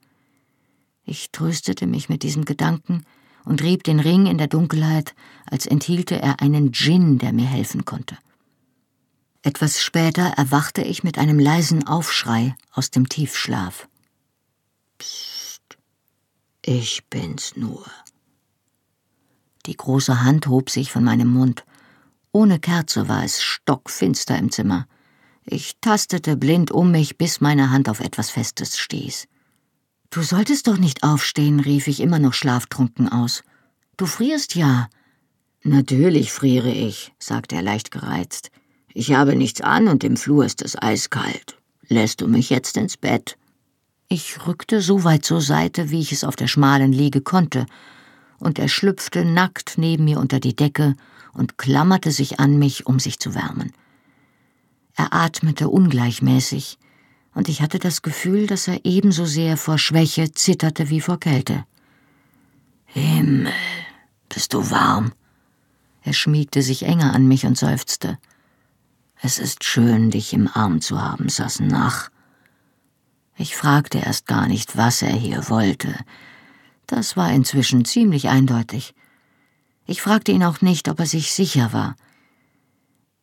[1.05, 3.05] Ich tröstete mich mit diesem Gedanken
[3.45, 5.15] und rieb den Ring in der Dunkelheit,
[5.47, 8.17] als enthielte er einen Djinn, der mir helfen konnte.
[9.43, 13.89] Etwas später erwachte ich mit einem leisen Aufschrei aus dem Tiefschlaf.
[14.97, 15.77] Psst,
[16.63, 17.85] ich bin's nur.
[19.67, 21.65] Die große Hand hob sich von meinem Mund.
[22.33, 24.87] Ohne Kerze war es stockfinster im Zimmer.
[25.45, 29.29] Ich tastete blind um mich, bis meine Hand auf etwas Festes stieß.
[30.15, 33.43] Du solltest doch nicht aufstehen, rief ich immer noch schlaftrunken aus.
[33.97, 34.89] Du frierst ja.
[35.65, 38.53] Natürlich friere ich, sagte er leicht gereizt.
[38.93, 41.59] Ich habe nichts an und im Flur ist es eiskalt.
[41.89, 43.37] Lässt du mich jetzt ins Bett?
[44.07, 47.67] Ich rückte so weit zur Seite, wie ich es auf der schmalen Liege konnte,
[48.39, 50.95] und er schlüpfte nackt neben mir unter die Decke
[51.33, 53.73] und klammerte sich an mich, um sich zu wärmen.
[54.95, 56.79] Er atmete ungleichmäßig,
[57.35, 61.65] und ich hatte das Gefühl, dass er ebenso sehr vor Schwäche zitterte wie vor Kälte.
[62.87, 63.53] Himmel,
[64.29, 65.13] bist du warm?
[66.03, 68.19] Er schmiegte sich enger an mich und seufzte.
[69.21, 72.11] Es ist schön, dich im Arm zu haben, Sassenach.
[73.37, 75.95] Ich fragte erst gar nicht, was er hier wollte.
[76.87, 78.95] Das war inzwischen ziemlich eindeutig.
[79.87, 81.97] Ich fragte ihn auch nicht, ob er sich sicher war.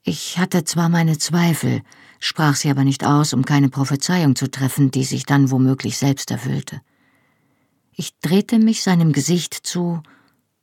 [0.04, 1.82] Ich hatte zwar meine Zweifel,
[2.22, 6.32] sprach sie aber nicht aus, um keine Prophezeiung zu treffen, die sich dann womöglich selbst
[6.32, 6.82] erfüllte.
[7.94, 10.02] Ich drehte mich seinem Gesicht zu,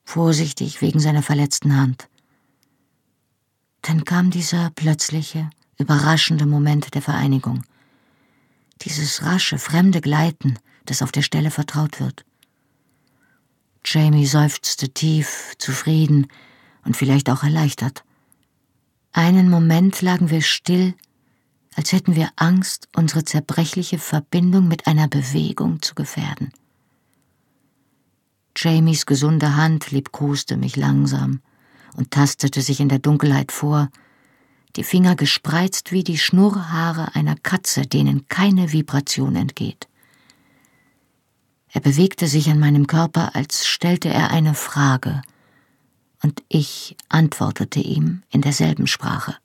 [0.05, 2.09] vorsichtig wegen seiner verletzten Hand.
[3.83, 7.65] Dann kam dieser plötzliche, überraschende Moment der Vereinigung.
[8.83, 12.25] Dieses rasche, fremde Gleiten, das auf der Stelle vertraut wird.
[13.85, 16.29] Jamie seufzte tief, zufrieden
[16.85, 18.05] und vielleicht auch erleichtert.
[19.13, 20.95] Einen Moment lagen wir still
[21.79, 26.51] als hätten wir Angst, unsere zerbrechliche Verbindung mit einer Bewegung zu gefährden.
[28.57, 31.41] Jamies gesunde Hand liebkoste mich langsam
[31.95, 33.91] und tastete sich in der Dunkelheit vor,
[34.75, 39.87] die Finger gespreizt wie die Schnurrhaare einer Katze, denen keine Vibration entgeht.
[41.69, 45.23] Er bewegte sich an meinem Körper, als stellte er eine Frage,
[46.25, 49.37] und ich antwortete ihm in derselben Sprache.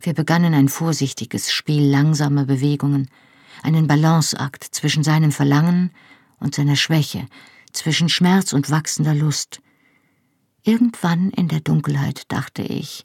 [0.00, 3.10] Wir begannen ein vorsichtiges Spiel langsamer Bewegungen,
[3.62, 5.90] einen Balanceakt zwischen seinem Verlangen
[6.38, 7.26] und seiner Schwäche,
[7.72, 9.60] zwischen Schmerz und wachsender Lust.
[10.62, 13.04] Irgendwann in der Dunkelheit dachte ich,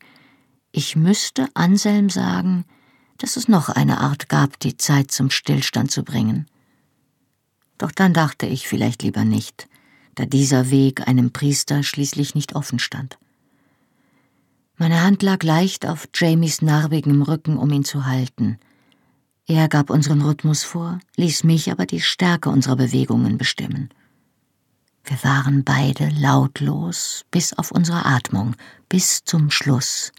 [0.72, 2.66] ich müsste Anselm sagen,
[3.18, 6.48] dass es noch eine Art gab, die Zeit zum Stillstand zu bringen.
[7.78, 9.68] Doch dann dachte ich vielleicht lieber nicht,
[10.16, 13.18] da dieser Weg einem Priester schließlich nicht offen stand.
[14.78, 18.58] Meine Hand lag leicht auf Jamies narbigem Rücken, um ihn zu halten.
[19.46, 23.90] Er gab unseren Rhythmus vor, ließ mich aber die Stärke unserer Bewegungen bestimmen.
[25.04, 28.56] Wir waren beide lautlos, bis auf unsere Atmung,
[28.88, 30.12] bis zum Schluss.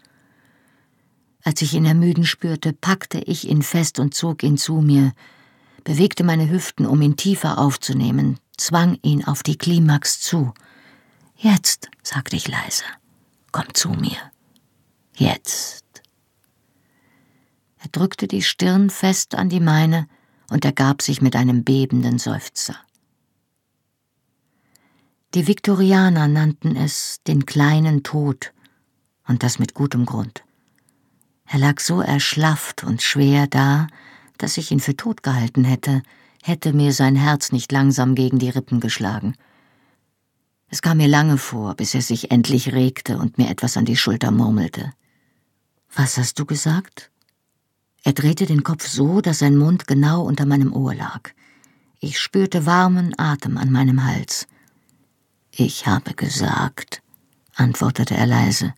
[1.43, 5.13] Als ich ihn ermüden spürte, packte ich ihn fest und zog ihn zu mir,
[5.83, 10.53] bewegte meine Hüften, um ihn tiefer aufzunehmen, zwang ihn auf die Klimax zu.
[11.35, 12.83] Jetzt, sagte ich leise,
[13.51, 14.17] komm zu mir.
[15.17, 15.85] Jetzt.
[17.79, 20.07] Er drückte die Stirn fest an die meine
[20.49, 22.75] und ergab sich mit einem bebenden Seufzer.
[25.33, 28.53] Die Viktorianer nannten es den kleinen Tod,
[29.27, 30.43] und das mit gutem Grund.
[31.45, 33.87] Er lag so erschlafft und schwer da,
[34.37, 36.03] dass ich ihn für tot gehalten hätte,
[36.43, 39.35] hätte mir sein Herz nicht langsam gegen die Rippen geschlagen.
[40.67, 43.95] Es kam mir lange vor, bis er sich endlich regte und mir etwas an die
[43.95, 44.91] Schulter murmelte.
[45.93, 47.11] Was hast du gesagt?
[48.03, 51.31] Er drehte den Kopf so, dass sein Mund genau unter meinem Ohr lag.
[51.99, 54.47] Ich spürte warmen Atem an meinem Hals.
[55.51, 57.01] Ich habe gesagt,
[57.55, 58.73] antwortete er leise,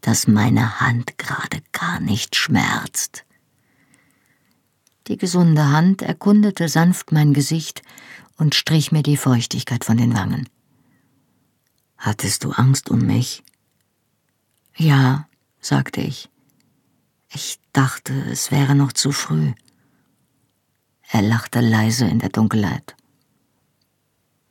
[0.00, 3.24] dass meine Hand gerade gar nicht schmerzt.
[5.06, 7.82] Die gesunde Hand erkundete sanft mein Gesicht
[8.36, 10.48] und strich mir die Feuchtigkeit von den Wangen.
[11.98, 13.42] Hattest du Angst um mich?
[14.76, 15.28] Ja,
[15.64, 16.28] sagte ich.
[17.28, 19.52] Ich dachte, es wäre noch zu früh.
[21.10, 22.94] Er lachte leise in der Dunkelheit.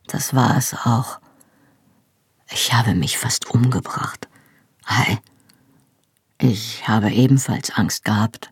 [0.08, 1.20] Das war es auch.
[2.52, 4.28] Ich habe mich fast umgebracht.
[4.86, 5.18] Hey,
[6.40, 8.52] ich habe ebenfalls Angst gehabt.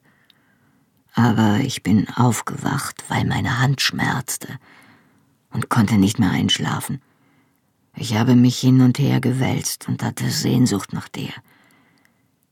[1.14, 4.60] Aber ich bin aufgewacht, weil meine Hand schmerzte
[5.52, 7.02] und konnte nicht mehr einschlafen.
[7.96, 11.34] Ich habe mich hin und her gewälzt und hatte Sehnsucht nach dir.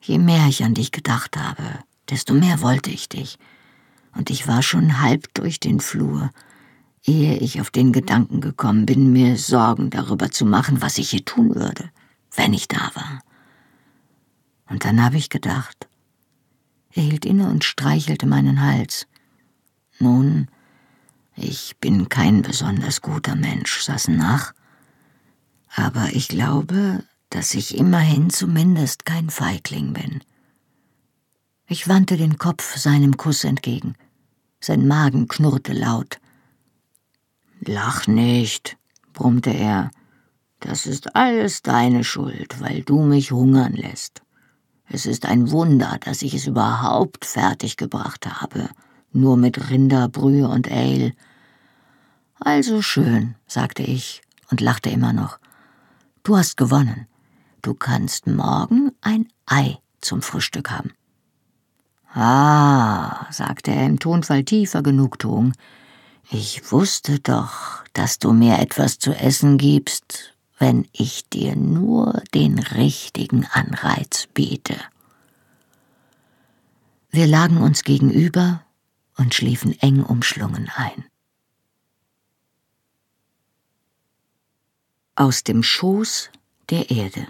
[0.02, 1.64] Je mehr ich an dich gedacht habe,
[2.10, 3.38] desto mehr wollte ich dich.
[4.16, 6.32] Und ich war schon halb durch den Flur,
[7.06, 11.26] ehe ich auf den Gedanken gekommen bin, mir Sorgen darüber zu machen, was ich hier
[11.26, 11.90] tun würde,
[12.36, 13.22] wenn ich da war.
[14.70, 15.88] Und dann habe ich gedacht.
[16.94, 19.08] Er hielt inne und streichelte meinen Hals.
[20.00, 20.48] Nun,
[21.36, 24.54] ich bin kein besonders guter Mensch, saß nach.
[25.76, 30.24] Aber ich glaube, dass ich immerhin zumindest kein Feigling bin.
[31.68, 33.96] Ich wandte den Kopf seinem Kuss entgegen.
[34.60, 36.20] Sein Magen knurrte laut.
[37.62, 38.78] Lach nicht,
[39.14, 39.92] brummte er.
[40.60, 44.24] Das ist alles deine Schuld, weil du mich hungern lässt.
[44.88, 48.70] Es ist ein Wunder, dass ich es überhaupt fertiggebracht habe,
[49.14, 51.14] nur mit Rinderbrühe und Ale.
[52.40, 55.38] Also schön, sagte ich und lachte immer noch.
[56.24, 57.08] Du hast gewonnen.
[57.62, 60.94] Du kannst morgen ein Ei zum Frühstück haben.
[62.14, 65.54] Ah, sagte er im Tonfall tiefer Genugtuung,
[66.32, 72.60] ich wusste doch, dass du mir etwas zu essen gibst, wenn ich dir nur den
[72.60, 74.76] richtigen Anreiz biete.
[77.12, 78.64] Wir lagen uns gegenüber
[79.18, 81.06] und schliefen eng umschlungen ein.
[85.16, 86.30] Aus dem Schoß
[86.70, 87.28] der Erde.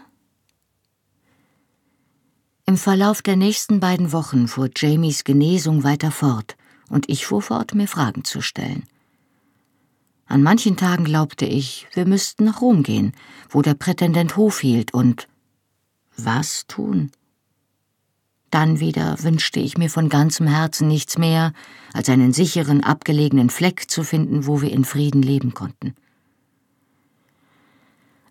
[2.69, 6.55] Im Verlauf der nächsten beiden Wochen fuhr Jamies Genesung weiter fort,
[6.87, 8.83] und ich fuhr fort, mir Fragen zu stellen.
[10.27, 13.13] An manchen Tagen glaubte ich, wir müssten nach Rom gehen,
[13.49, 15.27] wo der Prätendent Hof hielt, und
[16.15, 17.09] was tun?
[18.51, 21.53] Dann wieder wünschte ich mir von ganzem Herzen nichts mehr,
[21.91, 25.95] als einen sicheren, abgelegenen Fleck zu finden, wo wir in Frieden leben konnten.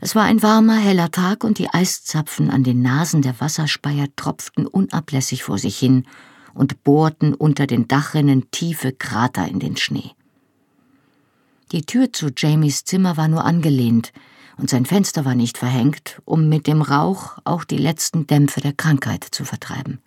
[0.00, 4.66] Es war ein warmer, heller Tag und die Eiszapfen an den Nasen der Wasserspeier tropften
[4.66, 6.06] unablässig vor sich hin
[6.54, 10.12] und bohrten unter den Dachrinnen tiefe Krater in den Schnee.
[11.72, 14.12] Die Tür zu Jamies Zimmer war nur angelehnt,
[14.56, 18.72] und sein Fenster war nicht verhängt, um mit dem Rauch auch die letzten Dämpfe der
[18.72, 20.00] Krankheit zu vertreiben.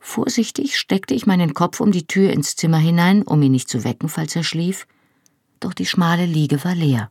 [0.00, 3.84] Vorsichtig steckte ich meinen Kopf um die Tür ins Zimmer hinein, um ihn nicht zu
[3.84, 4.86] wecken, falls er schlief,
[5.60, 7.10] doch die schmale Liege war leer.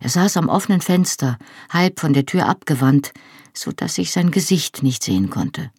[0.00, 3.12] Er saß am offenen Fenster, halb von der Tür abgewandt,
[3.52, 5.70] so dass ich sein Gesicht nicht sehen konnte.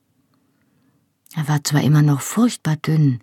[1.36, 3.20] Er war zwar immer noch furchtbar dünn,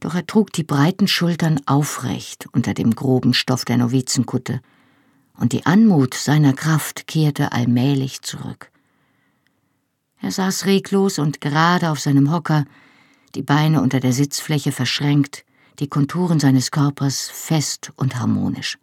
[0.00, 4.60] doch er trug die breiten Schultern aufrecht unter dem groben Stoff der Novizenkutte,
[5.34, 8.70] und die Anmut seiner Kraft kehrte allmählich zurück.
[10.20, 12.64] Er saß reglos und gerade auf seinem Hocker,
[13.34, 15.44] die Beine unter der Sitzfläche verschränkt,
[15.78, 18.76] die Konturen seines Körpers fest und harmonisch.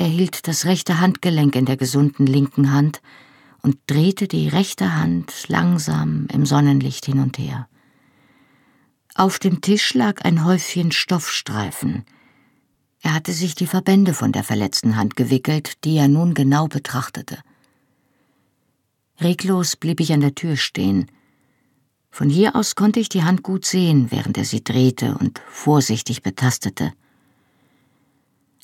[0.00, 3.02] Er hielt das rechte Handgelenk in der gesunden linken Hand,
[3.60, 7.68] und drehte die rechte Hand langsam im Sonnenlicht hin und her.
[9.14, 12.06] Auf dem Tisch lag ein Häufchen Stoffstreifen.
[13.02, 17.36] Er hatte sich die Verbände von der verletzten Hand gewickelt, die er nun genau betrachtete.
[19.20, 21.10] Reglos blieb ich an der Tür stehen.
[22.10, 26.22] Von hier aus konnte ich die Hand gut sehen, während er sie drehte und vorsichtig
[26.22, 26.94] betastete.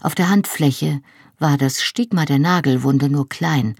[0.00, 1.02] Auf der Handfläche
[1.38, 3.76] war das Stigma der Nagelwunde nur klein,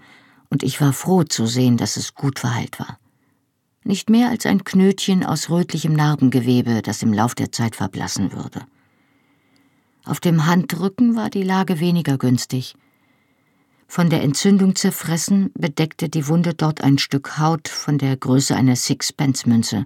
[0.49, 2.99] und ich war froh zu sehen, dass es gut verheilt war.
[3.83, 8.65] Nicht mehr als ein Knötchen aus rötlichem Narbengewebe, das im Lauf der Zeit verblassen würde.
[10.05, 12.75] Auf dem Handrücken war die Lage weniger günstig.
[13.87, 18.75] Von der Entzündung zerfressen, bedeckte die Wunde dort ein Stück Haut von der Größe einer
[18.75, 19.85] Sixpence-Münze,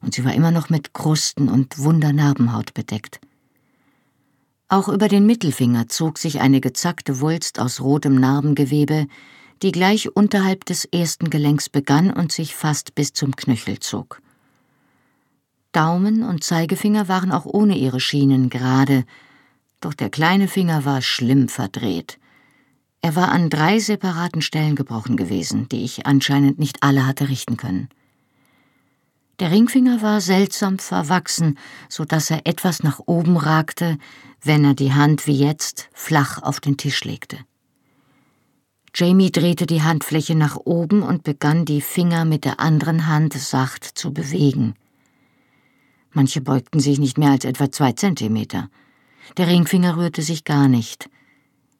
[0.00, 3.20] und sie war immer noch mit Krusten und Wundernarbenhaut bedeckt.
[4.68, 9.06] Auch über den Mittelfinger zog sich eine gezackte Wulst aus rotem Narbengewebe,
[9.62, 14.20] die gleich unterhalb des ersten Gelenks begann und sich fast bis zum Knöchel zog.
[15.70, 19.04] Daumen und Zeigefinger waren auch ohne ihre Schienen gerade,
[19.80, 22.18] doch der kleine Finger war schlimm verdreht.
[23.02, 27.56] Er war an drei separaten Stellen gebrochen gewesen, die ich anscheinend nicht alle hatte richten
[27.56, 27.88] können.
[29.38, 31.58] Der Ringfinger war seltsam verwachsen,
[31.90, 33.98] so dass er etwas nach oben ragte,
[34.46, 37.38] wenn er die Hand wie jetzt flach auf den Tisch legte.
[38.94, 43.84] Jamie drehte die Handfläche nach oben und begann die Finger mit der anderen Hand sacht
[43.84, 44.74] zu bewegen.
[46.12, 48.70] Manche beugten sich nicht mehr als etwa zwei Zentimeter.
[49.36, 51.10] Der Ringfinger rührte sich gar nicht.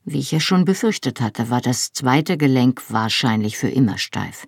[0.04, 4.46] Wie ich es schon befürchtet hatte, war das zweite Gelenk wahrscheinlich für immer steif.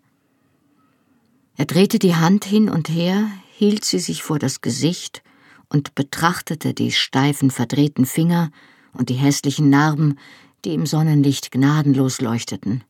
[1.56, 5.22] Er drehte die Hand hin und her, hielt sie sich vor das Gesicht
[5.68, 8.50] und betrachtete die steifen, verdrehten Finger
[8.92, 10.18] und die hässlichen Narben,
[10.64, 12.84] die im Sonnenlicht gnadenlos leuchteten.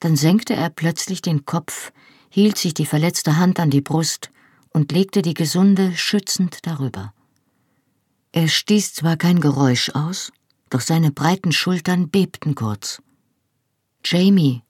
[0.00, 1.92] Dann senkte er plötzlich den Kopf,
[2.30, 4.30] hielt sich die verletzte Hand an die Brust
[4.70, 7.12] und legte die gesunde schützend darüber.
[8.32, 10.30] Er stieß zwar kein Geräusch aus,
[10.70, 13.02] doch seine breiten Schultern bebten kurz.
[14.04, 14.62] Jamie.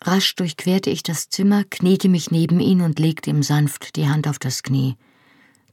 [0.00, 4.26] Rasch durchquerte ich das Zimmer, kniete mich neben ihn und legte ihm sanft die Hand
[4.26, 4.96] auf das Knie.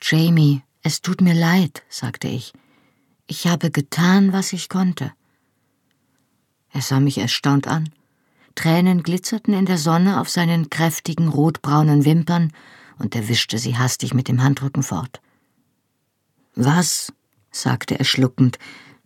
[0.01, 2.53] Jamie, es tut mir leid, sagte ich.
[3.27, 5.11] Ich habe getan, was ich konnte.
[6.71, 7.89] Er sah mich erstaunt an.
[8.55, 12.51] Tränen glitzerten in der Sonne auf seinen kräftigen rotbraunen Wimpern,
[12.97, 15.21] und er wischte sie hastig mit dem Handrücken fort.
[16.55, 17.13] Was?
[17.51, 18.59] sagte er schluckend,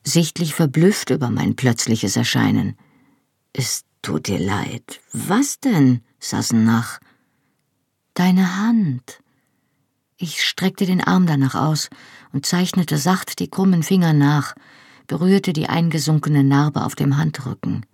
[0.03, 2.75] sichtlich verblüfft über mein plötzliches Erscheinen.
[3.53, 5.01] Es tut dir leid.
[5.13, 6.01] Was denn?
[6.19, 6.99] saßen nach.
[8.13, 9.22] Deine Hand.
[10.23, 11.89] Ich streckte den Arm danach aus
[12.31, 14.55] und zeichnete sacht die krummen Finger nach,
[15.05, 17.85] berührte die eingesunkene Narbe auf dem Handrücken.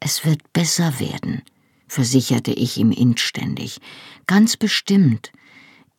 [0.00, 1.40] Es wird besser werden,
[1.88, 3.80] versicherte ich ihm inständig.
[4.26, 5.32] Ganz bestimmt.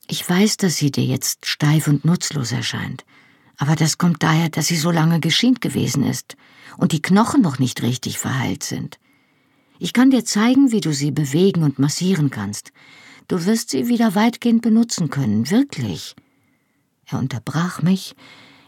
[0.07, 3.03] Ich weiß, dass sie dir jetzt steif und nutzlos erscheint.
[3.57, 6.37] Aber das kommt daher, dass sie so lange geschient gewesen ist
[6.77, 8.99] und die Knochen noch nicht richtig verheilt sind.
[9.79, 12.71] Ich kann dir zeigen, wie du sie bewegen und massieren kannst.
[13.27, 16.15] Du wirst sie wieder weitgehend benutzen können, wirklich.
[17.05, 18.15] Er unterbrach mich,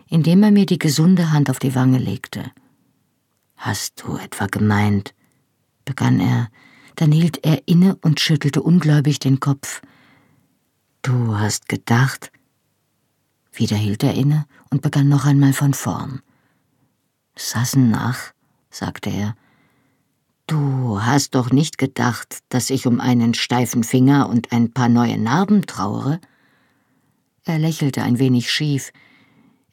[0.09, 2.51] indem er mir die gesunde Hand auf die Wange legte.
[3.55, 5.13] Hast du etwa gemeint?
[5.85, 6.49] begann er,
[6.95, 9.81] dann hielt er inne und schüttelte ungläubig den Kopf.
[11.01, 12.31] Du hast gedacht.
[13.53, 16.21] Wieder hielt er inne und begann noch einmal von vorn.
[17.35, 18.33] Sassenach,
[18.69, 19.35] sagte er,
[20.47, 25.17] du hast doch nicht gedacht, dass ich um einen steifen Finger und ein paar neue
[25.17, 26.19] Narben trauere?
[27.45, 28.91] Er lächelte ein wenig schief,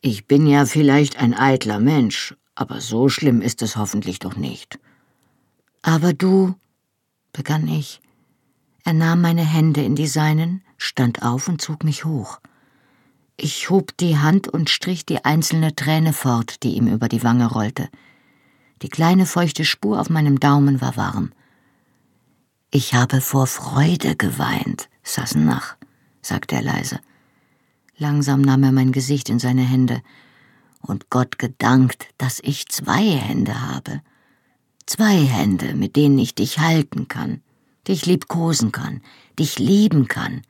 [0.06, 4.78] ich bin ja vielleicht ein eitler Mensch, aber so schlimm ist es hoffentlich doch nicht.
[5.80, 6.56] Aber du,
[7.32, 8.02] begann ich.
[8.84, 12.40] Er nahm meine Hände in die seinen, stand auf und zog mich hoch.
[13.38, 17.46] Ich hob die Hand und strich die einzelne Träne fort, die ihm über die Wange
[17.46, 17.88] rollte.
[18.84, 21.32] Die kleine feuchte Spur auf meinem Daumen war warm.
[22.70, 25.76] Ich habe vor Freude geweint, Sassenach,
[26.20, 27.00] sagte er leise.
[27.96, 30.02] Langsam nahm er mein Gesicht in seine Hände.
[30.82, 34.02] Und Gott gedankt, dass ich zwei Hände habe.
[34.84, 37.40] Zwei Hände, mit denen ich dich halten kann,
[37.88, 39.00] dich liebkosen kann,
[39.38, 40.42] dich lieben kann.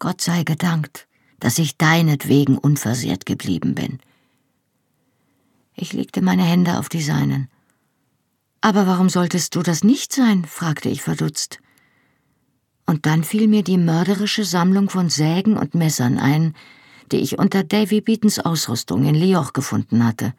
[0.00, 1.06] Gott sei gedankt,
[1.38, 4.00] dass ich deinetwegen unversehrt geblieben bin.
[5.74, 7.48] Ich legte meine Hände auf die seinen.
[8.60, 10.44] Aber warum solltest du das nicht sein?
[10.44, 11.58] fragte ich verdutzt.
[12.86, 16.54] Und dann fiel mir die mörderische Sammlung von Sägen und Messern ein,
[17.12, 20.34] die ich unter Davy Beatons Ausrüstung in Lioch gefunden hatte.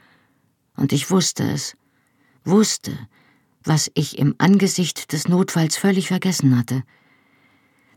[0.76, 1.76] Und ich wusste es,
[2.44, 2.98] wusste,
[3.64, 6.84] was ich im Angesicht des Notfalls völlig vergessen hatte,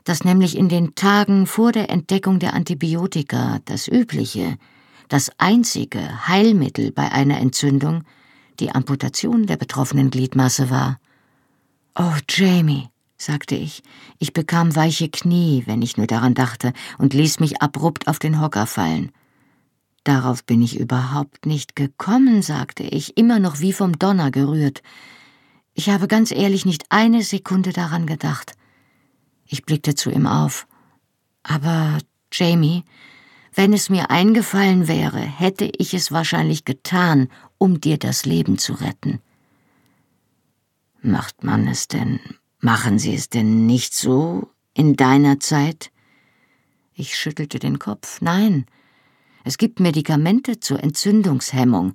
[0.04, 4.56] dass nämlich in den Tagen vor der Entdeckung der Antibiotika das übliche,
[5.08, 8.04] das einzige Heilmittel bei einer Entzündung
[8.60, 10.98] die Amputation der betroffenen Gliedmasse war.
[11.94, 13.82] Oh, Jamie, sagte ich,
[14.18, 18.40] ich bekam weiche Knie, wenn ich nur daran dachte, und ließ mich abrupt auf den
[18.40, 19.10] Hocker fallen.
[20.04, 24.82] Darauf bin ich überhaupt nicht gekommen, sagte ich, immer noch wie vom Donner gerührt.
[25.74, 28.52] Ich habe ganz ehrlich nicht eine Sekunde daran gedacht.
[29.46, 30.66] Ich blickte zu ihm auf.
[31.42, 31.98] Aber,
[32.32, 32.84] Jamie,
[33.58, 37.28] wenn es mir eingefallen wäre, hätte ich es wahrscheinlich getan,
[37.58, 39.18] um dir das Leben zu retten.
[41.02, 42.20] Macht man es denn,
[42.60, 45.90] machen Sie es denn nicht so in deiner Zeit?
[46.94, 48.20] Ich schüttelte den Kopf.
[48.20, 48.64] Nein,
[49.42, 51.94] es gibt Medikamente zur Entzündungshemmung,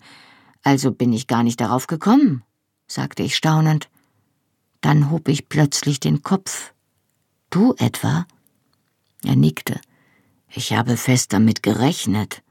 [0.63, 2.43] also bin ich gar nicht darauf gekommen,
[2.87, 3.89] sagte ich staunend.
[4.81, 6.73] Dann hob ich plötzlich den Kopf.
[7.49, 8.27] Du etwa?
[9.23, 9.79] Er nickte.
[10.55, 12.43] Ich habe fest damit gerechnet.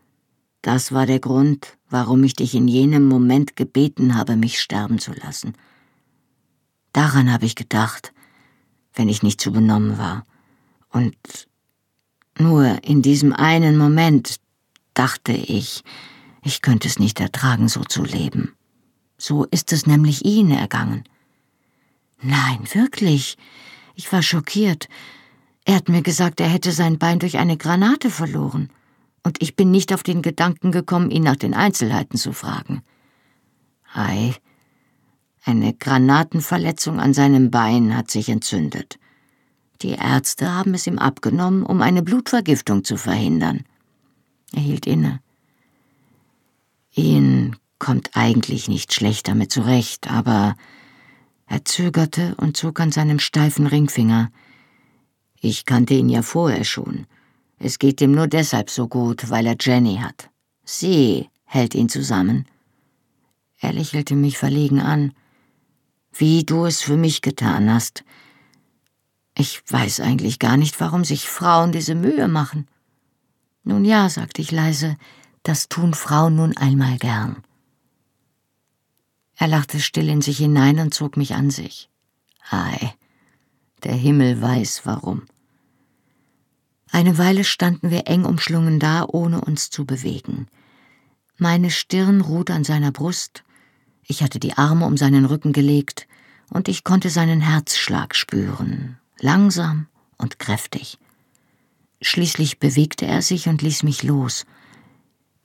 [0.61, 5.13] Das war der Grund, warum ich dich in jenem Moment gebeten habe, mich sterben zu
[5.13, 5.55] lassen.
[6.93, 8.13] Daran habe ich gedacht,
[8.95, 10.27] wenn ich nicht zu benommen war.
[10.91, 11.17] Und
[12.39, 14.41] nur in diesem einen Moment,
[14.95, 15.83] dachte ich,
[16.43, 18.55] ich könnte es nicht ertragen, so zu leben.
[19.17, 21.05] So ist es nämlich Ihnen ergangen.
[22.21, 23.39] Nein, wirklich.
[23.95, 24.89] Ich war schockiert.
[25.65, 28.71] Er hat mir gesagt, er hätte sein Bein durch eine Granate verloren.
[29.23, 32.83] Und ich bin nicht auf den Gedanken gekommen, ihn nach den Einzelheiten zu fragen.
[33.95, 34.35] Ei,
[35.45, 38.99] eine Granatenverletzung an seinem Bein hat sich entzündet.
[39.83, 43.65] Die Ärzte haben es ihm abgenommen, um eine Blutvergiftung zu verhindern.
[44.53, 45.21] Er hielt inne.
[46.95, 50.57] Ian kommt eigentlich nicht schlecht damit zurecht, aber
[51.47, 54.31] er zögerte und zog an seinem steifen Ringfinger.
[55.45, 57.07] Ich kannte ihn ja vorher schon.
[57.59, 60.31] Es geht ihm nur deshalb so gut, weil er Jenny hat.
[60.65, 62.47] Sie hält ihn zusammen.
[63.59, 65.13] Er lächelte mich verlegen an.
[66.13, 68.05] Wie du es für mich getan hast.
[69.37, 72.69] Ich weiß eigentlich gar nicht, warum sich Frauen diese Mühe machen.
[73.65, 74.97] Nun ja, sagte ich leise,
[75.43, 77.43] das tun Frauen nun einmal gern.
[79.35, 81.91] Er lachte still in sich hinein und zog mich an sich.
[82.49, 82.95] Ei,
[83.85, 85.23] der Himmel weiß warum.
[86.91, 90.47] Eine Weile standen wir eng umschlungen da, ohne uns zu bewegen.
[91.39, 93.43] Meine Stirn ruhte an seiner Brust,
[94.07, 96.07] ich hatte die Arme um seinen Rücken gelegt,
[96.51, 99.87] und ich konnte seinen Herzschlag spüren, langsam
[100.19, 100.99] und kräftig.
[102.03, 104.45] Schließlich bewegte er sich und ließ mich los.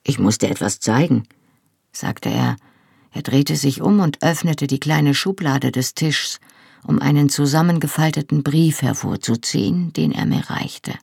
[0.02, 1.22] Ich musste etwas zeigen,
[1.92, 2.56] sagte er.
[3.10, 6.40] Er drehte sich um und öffnete die kleine Schublade des Tischs,
[6.84, 10.94] um einen zusammengefalteten Brief hervorzuziehen, den er mir reichte.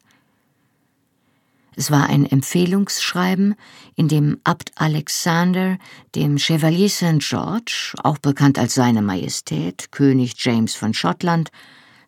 [1.76, 3.56] Es war ein Empfehlungsschreiben,
[3.96, 5.78] in dem Abt Alexander
[6.16, 7.20] dem Chevalier St.
[7.20, 11.52] George, auch bekannt als Seine Majestät, König James von Schottland,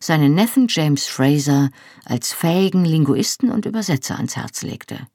[0.00, 1.70] seinen Neffen James Fraser
[2.04, 5.06] als fähigen Linguisten und Übersetzer ans Herz legte.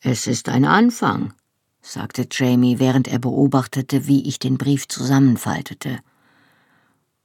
[0.00, 1.32] Es ist ein Anfang,
[1.80, 6.00] sagte Jamie, während er beobachtete, wie ich den Brief zusammenfaltete.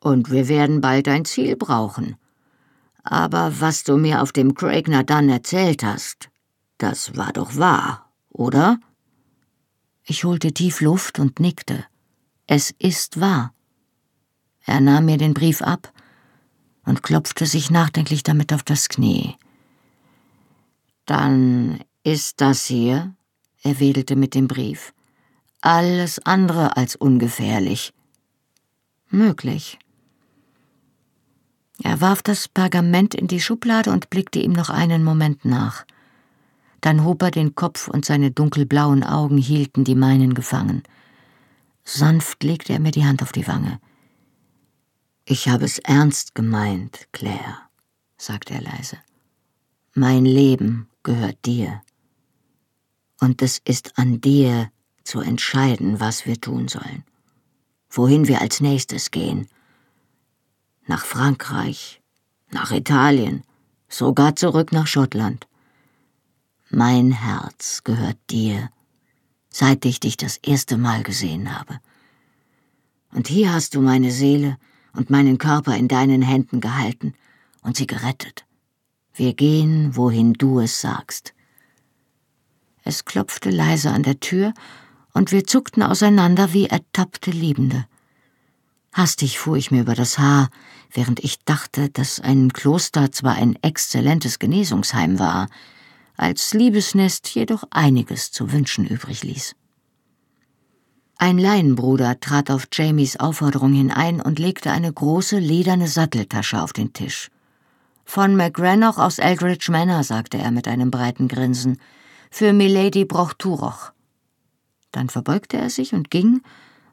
[0.05, 2.15] Und wir werden bald ein Ziel brauchen.
[3.01, 6.29] Aber was du mir auf dem Craigner dann erzählt hast,
[6.77, 8.79] das war doch wahr, oder?
[10.03, 11.85] Ich holte tief Luft und nickte.
[12.45, 13.51] Es ist wahr.
[14.67, 15.91] Er nahm mir den Brief ab
[16.85, 19.35] und klopfte sich nachdenklich damit auf das Knie.
[21.07, 23.15] Dann ist das hier,
[23.63, 24.93] er wedelte mit dem Brief,
[25.61, 27.91] alles andere als ungefährlich.
[29.09, 29.79] Möglich.
[31.83, 35.85] Er warf das Pergament in die Schublade und blickte ihm noch einen Moment nach.
[36.81, 40.83] Dann hob er den Kopf und seine dunkelblauen Augen hielten die meinen gefangen.
[41.83, 43.79] Sanft legte er mir die Hand auf die Wange.
[45.25, 47.57] Ich habe es ernst gemeint, Claire,
[48.17, 48.97] sagte er leise.
[49.95, 51.81] Mein Leben gehört dir.
[53.19, 54.69] Und es ist an dir
[55.03, 57.03] zu entscheiden, was wir tun sollen.
[57.89, 59.47] Wohin wir als nächstes gehen.
[60.87, 62.01] Nach Frankreich,
[62.51, 63.43] nach Italien,
[63.89, 65.47] sogar zurück nach Schottland.
[66.69, 68.69] Mein Herz gehört dir,
[69.49, 71.79] seit ich dich das erste Mal gesehen habe.
[73.11, 74.57] Und hier hast du meine Seele,
[74.95, 77.13] und meinen Körper in deinen Händen gehalten
[77.61, 78.45] und sie gerettet.
[79.13, 81.33] Wir gehen, wohin du es sagst.
[82.83, 84.53] Es klopfte leise an der Tür,
[85.13, 87.85] und wir zuckten auseinander wie ertappte Liebende.
[88.95, 90.49] Hastig fuhr ich mir über das Haar,
[90.89, 95.49] während ich dachte, dass ein Kloster zwar ein exzellentes Genesungsheim war,
[96.15, 99.53] als Liebesnest jedoch einiges zu wünschen übrig ließ.
[101.17, 106.93] Ein Laienbruder trat auf Jamies Aufforderung hinein und legte eine große lederne Satteltasche auf den
[106.93, 107.31] Tisch.
[108.05, 111.81] Von McGranoch aus Eldridge Manor, sagte er mit einem breiten Grinsen.
[112.31, 113.91] Für Milady braucht Turoch.
[114.93, 116.41] Dann verbeugte er sich und ging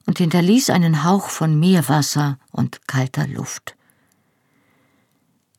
[0.06, 3.76] und hinterließ einen Hauch von Meerwasser und kalter Luft.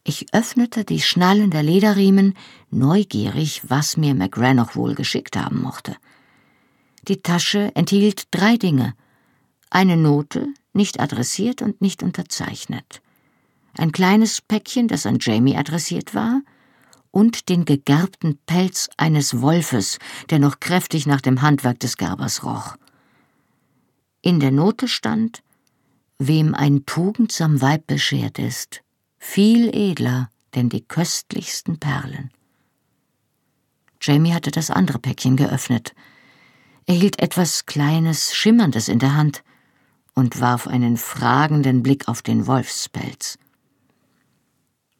[0.03, 2.35] Ich öffnete die Schnallen der Lederriemen,
[2.69, 5.95] neugierig, was mir McGranoch wohl geschickt haben mochte.
[7.07, 8.95] Die Tasche enthielt drei Dinge.
[9.69, 13.01] Eine Note, nicht adressiert und nicht unterzeichnet.
[13.77, 16.41] Ein kleines Päckchen, das an Jamie adressiert war,
[17.11, 22.75] und den gegerbten Pelz eines Wolfes, der noch kräftig nach dem Handwerk des Gerbers roch.
[24.25, 25.43] In der Note stand,
[26.17, 28.81] wem ein tugendsam Weib beschert ist,
[29.19, 32.31] viel edler denn die köstlichsten Perlen.
[33.99, 35.93] Jamie hatte das andere Päckchen geöffnet.
[36.85, 39.43] Er hielt etwas Kleines, Schimmerndes in der Hand
[40.13, 43.37] und warf einen fragenden Blick auf den Wolfspelz.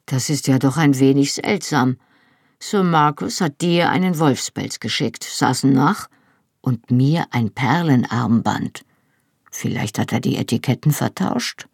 [0.05, 1.95] Das ist ja doch ein wenig seltsam.
[2.59, 6.09] Sir Marcus hat dir einen Wolfspelz geschickt, saßen nach,
[6.59, 8.83] und mir ein Perlenarmband.
[9.55, 11.67] Vielleicht hat er die Etiketten vertauscht?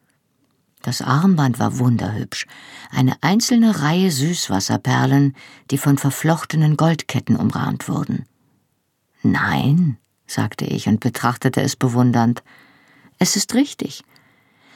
[0.82, 2.46] Das Armband war wunderhübsch,
[2.92, 5.34] eine einzelne Reihe Süßwasserperlen,
[5.72, 8.26] die von verflochtenen Goldketten umrahmt wurden.
[9.24, 12.44] Nein, sagte ich und betrachtete es bewundernd.
[13.18, 14.04] Es ist richtig.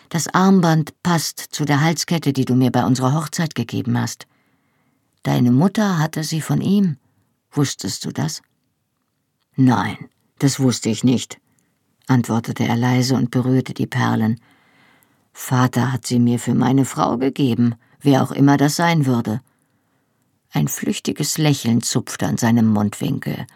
[0.07, 4.27] Das Armband passt zu der Halskette, die du mir bei unserer Hochzeit gegeben hast.
[5.23, 6.97] Deine Mutter hatte sie von ihm.
[7.51, 8.41] Wusstest du das?
[9.57, 11.39] Nein, das wusste ich nicht,
[12.07, 14.39] antwortete er leise und berührte die Perlen.
[15.33, 19.41] Vater hat sie mir für meine Frau gegeben, wer auch immer das sein würde.
[20.51, 23.47] Ein flüchtiges Lächeln zupfte an seinem Mundwinkel,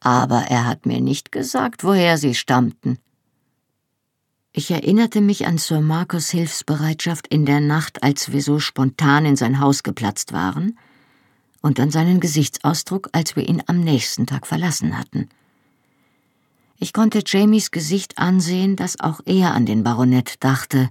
[0.00, 2.98] aber er hat mir nicht gesagt, woher sie stammten.
[4.52, 9.36] Ich erinnerte mich an Sir Marcus Hilfsbereitschaft in der Nacht, als wir so spontan in
[9.36, 10.78] sein Haus geplatzt waren,
[11.62, 15.28] und an seinen Gesichtsausdruck, als wir ihn am nächsten Tag verlassen hatten.
[16.82, 20.88] Ich konnte Jamies Gesicht ansehen, dass auch er an den Baronet dachte,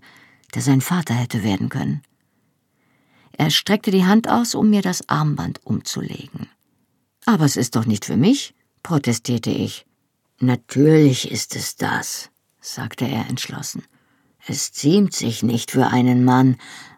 [0.53, 2.03] der sein Vater hätte werden können.
[3.31, 6.47] Er streckte die Hand aus, um mir das Armband umzulegen.
[7.25, 9.87] Aber es ist doch nicht für mich, protestierte ich.
[10.39, 12.29] Natürlich ist es das,
[12.61, 13.83] sagte er entschlossen.
[14.45, 16.57] Es ziemt sich nicht für einen Mann,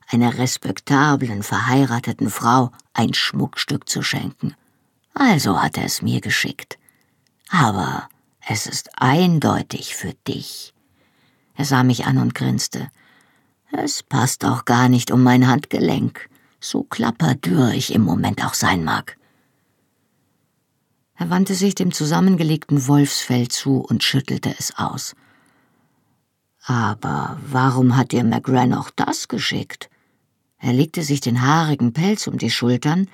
[0.09, 4.53] einer respektablen, verheirateten Frau ein Schmuckstück zu schenken.
[5.13, 6.77] Also hat er es mir geschickt.
[7.49, 8.09] Aber
[8.47, 10.73] es ist eindeutig für dich.
[11.55, 12.89] Er sah mich an und grinste.
[13.71, 16.29] Es passt auch gar nicht um mein Handgelenk,
[16.59, 19.17] so klapperdürr ich im Moment auch sein mag.
[21.15, 25.15] Er wandte sich dem zusammengelegten Wolfsfell zu und schüttelte es aus.
[26.63, 29.89] Aber warum hat dir McGran auch das geschickt?
[30.57, 33.07] Er legte sich den haarigen Pelz um die Schultern,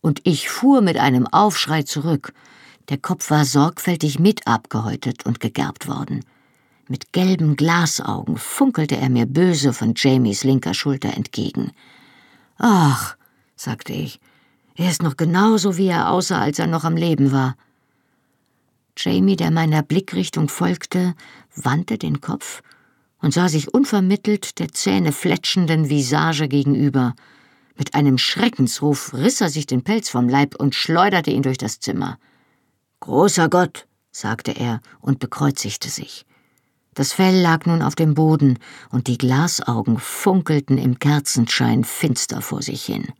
[0.00, 2.32] und ich fuhr mit einem Aufschrei zurück.
[2.88, 6.24] Der Kopf war sorgfältig mit abgehäutet und gegerbt worden.
[6.88, 11.72] Mit gelben Glasaugen funkelte er mir böse von Jamies linker Schulter entgegen.
[12.58, 13.16] Ach,
[13.56, 14.20] sagte ich,
[14.76, 17.56] er ist noch genauso, wie er aussah, als er noch am Leben war.
[18.96, 21.14] Jamie, der meiner Blickrichtung folgte,
[21.56, 22.62] wandte den Kopf
[23.20, 27.14] und sah sich unvermittelt der zähnefletschenden Visage gegenüber.
[27.76, 31.80] Mit einem Schreckensruf riss er sich den Pelz vom Leib und schleuderte ihn durch das
[31.80, 32.18] Zimmer.
[33.00, 36.26] Großer Gott, sagte er und bekreuzigte sich.
[36.94, 38.58] Das Fell lag nun auf dem Boden,
[38.90, 43.12] und die Glasaugen funkelten im Kerzenschein finster vor sich hin.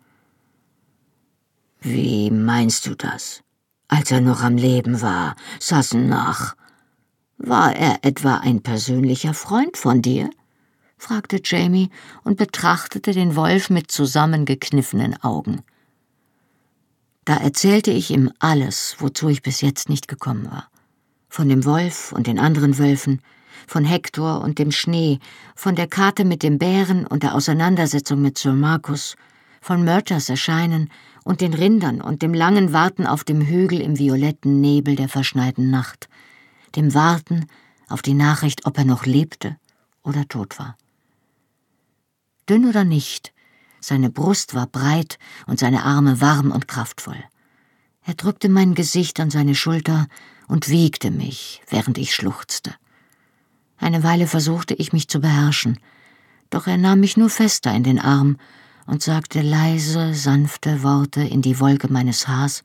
[1.80, 3.42] Wie meinst du das?
[3.88, 6.56] Als er noch am Leben war, saßen nach.
[7.36, 10.30] War er etwa ein persönlicher Freund von dir?
[10.96, 11.90] fragte Jamie
[12.24, 15.62] und betrachtete den Wolf mit zusammengekniffenen Augen.
[17.26, 20.70] Da erzählte ich ihm alles, wozu ich bis jetzt nicht gekommen war.
[21.28, 23.20] Von dem Wolf und den anderen Wölfen,
[23.66, 25.18] von Hektor und dem Schnee,
[25.54, 29.16] von der Karte mit dem Bären und der Auseinandersetzung mit Sir Marcus,
[29.60, 30.88] von Murters Erscheinen
[31.24, 35.68] und den Rindern und dem langen Warten auf dem Hügel im violetten Nebel der verschneiten
[35.70, 36.08] Nacht–
[36.76, 37.46] dem Warten
[37.88, 39.56] auf die Nachricht, ob er noch lebte
[40.02, 40.76] oder tot war.
[42.48, 43.32] Dünn oder nicht,
[43.86, 45.16] seine Brust war breit
[45.46, 47.22] und seine Arme warm und kraftvoll.
[48.02, 50.08] Er drückte mein Gesicht an seine Schulter
[50.48, 52.74] und wiegte mich, während ich schluchzte.
[53.78, 55.78] Eine Weile versuchte ich mich zu beherrschen,
[56.50, 58.38] doch er nahm mich nur fester in den Arm
[58.86, 62.64] und sagte leise, sanfte Worte in die Wolke meines Haars,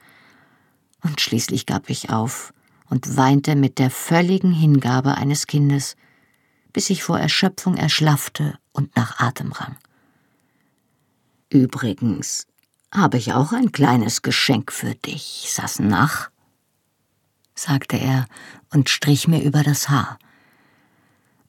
[1.03, 2.51] und schließlich gab ich auf
[2.89, 5.97] und weinte mit der völligen Hingabe eines Kindes,
[6.73, 9.77] bis ich vor Erschöpfung erschlaffte und nach Atem rang.
[11.51, 12.47] Übrigens
[12.93, 16.29] habe ich auch ein kleines Geschenk für dich, Sassenach,
[17.55, 18.25] sagte er
[18.73, 20.17] und strich mir über das Haar.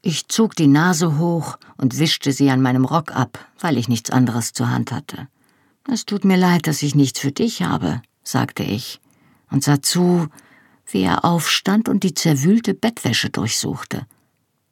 [0.03, 4.11] Ich zog die Nase hoch und wischte sie an meinem Rock ab, weil ich nichts
[4.11, 5.29] anderes zur Hand hatte.
[5.89, 9.01] Es tut mir leid, dass ich nichts für dich habe, sagte ich
[9.53, 10.27] und sah zu,
[10.87, 14.09] wie er aufstand und die zerwühlte Bettwäsche durchsuchte.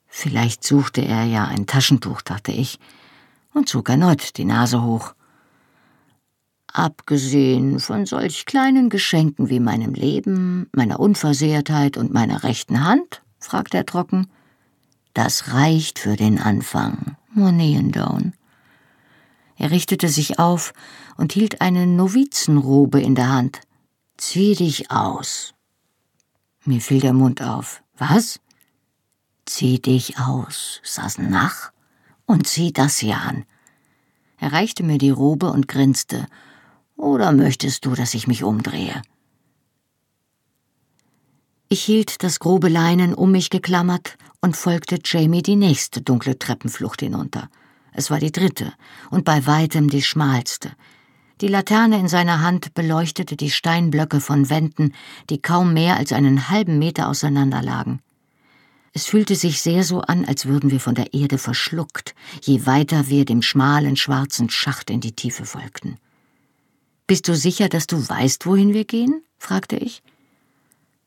[0.08, 2.80] Vielleicht suchte er ja ein Taschentuch, dachte ich,
[3.54, 5.14] und zog erneut die Nase hoch.
[6.72, 13.22] Abgesehen von solch kleinen Geschenken wie meinem Leben, meiner Unversehrtheit und meiner rechten Hand?
[13.38, 14.28] fragte er trocken.
[15.14, 18.34] Das reicht für den Anfang, Moneyendown.
[19.56, 20.72] Er richtete sich auf
[21.16, 23.60] und hielt eine Novizenrobe in der Hand.
[24.16, 25.54] Zieh dich aus.
[26.64, 27.82] Mir fiel der Mund auf.
[27.98, 28.40] Was?
[29.44, 31.72] Zieh dich aus, Sassenach,
[32.26, 33.44] und zieh das hier an.
[34.38, 36.26] Er reichte mir die Robe und grinste.
[37.00, 39.00] Oder möchtest du, dass ich mich umdrehe?
[41.70, 47.00] Ich hielt das grobe Leinen um mich geklammert und folgte Jamie die nächste dunkle Treppenflucht
[47.00, 47.48] hinunter.
[47.94, 48.74] Es war die dritte
[49.10, 50.72] und bei weitem die schmalste.
[51.40, 54.92] Die Laterne in seiner Hand beleuchtete die Steinblöcke von Wänden,
[55.30, 58.00] die kaum mehr als einen halben Meter auseinander lagen.
[58.92, 63.08] Es fühlte sich sehr so an, als würden wir von der Erde verschluckt, je weiter
[63.08, 65.96] wir dem schmalen, schwarzen Schacht in die Tiefe folgten.
[67.10, 69.24] Bist du sicher, dass du weißt, wohin wir gehen?
[69.36, 70.00] fragte ich.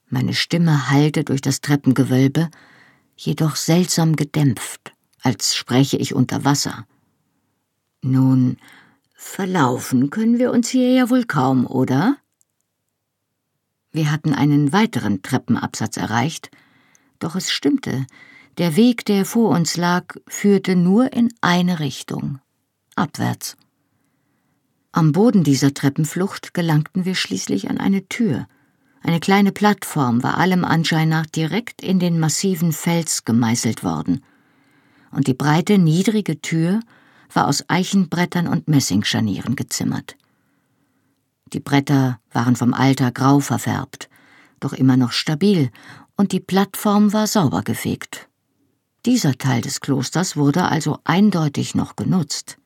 [0.10, 2.50] Meine Stimme hallte durch das Treppengewölbe,
[3.16, 4.92] jedoch seltsam gedämpft,
[5.22, 6.86] als spräche ich unter Wasser.
[8.02, 8.58] Nun,
[9.16, 12.18] verlaufen können wir uns hier ja wohl kaum, oder?
[13.94, 16.52] Wir hatten einen weiteren Treppenabsatz erreicht,
[17.20, 18.06] doch es stimmte,
[18.58, 22.40] der Weg, der vor uns lag, führte nur in eine Richtung,
[22.94, 23.56] abwärts.
[24.94, 28.48] Am Boden dieser Treppenflucht gelangten wir schließlich an eine Tür,
[29.04, 34.24] eine kleine Plattform war allem Anschein nach direkt in den massiven Fels gemeißelt worden.
[35.12, 36.80] Und die breite, niedrige Tür
[37.34, 40.16] war aus Eichenbrettern und Messingscharnieren gezimmert.
[41.52, 44.10] Die Bretter waren vom Alter grau verfärbt,
[44.62, 45.70] doch immer noch stabil,
[46.16, 48.30] und die Plattform war sauber gefegt.
[49.06, 52.58] Dieser Teil des Klosters wurde also eindeutig noch genutzt.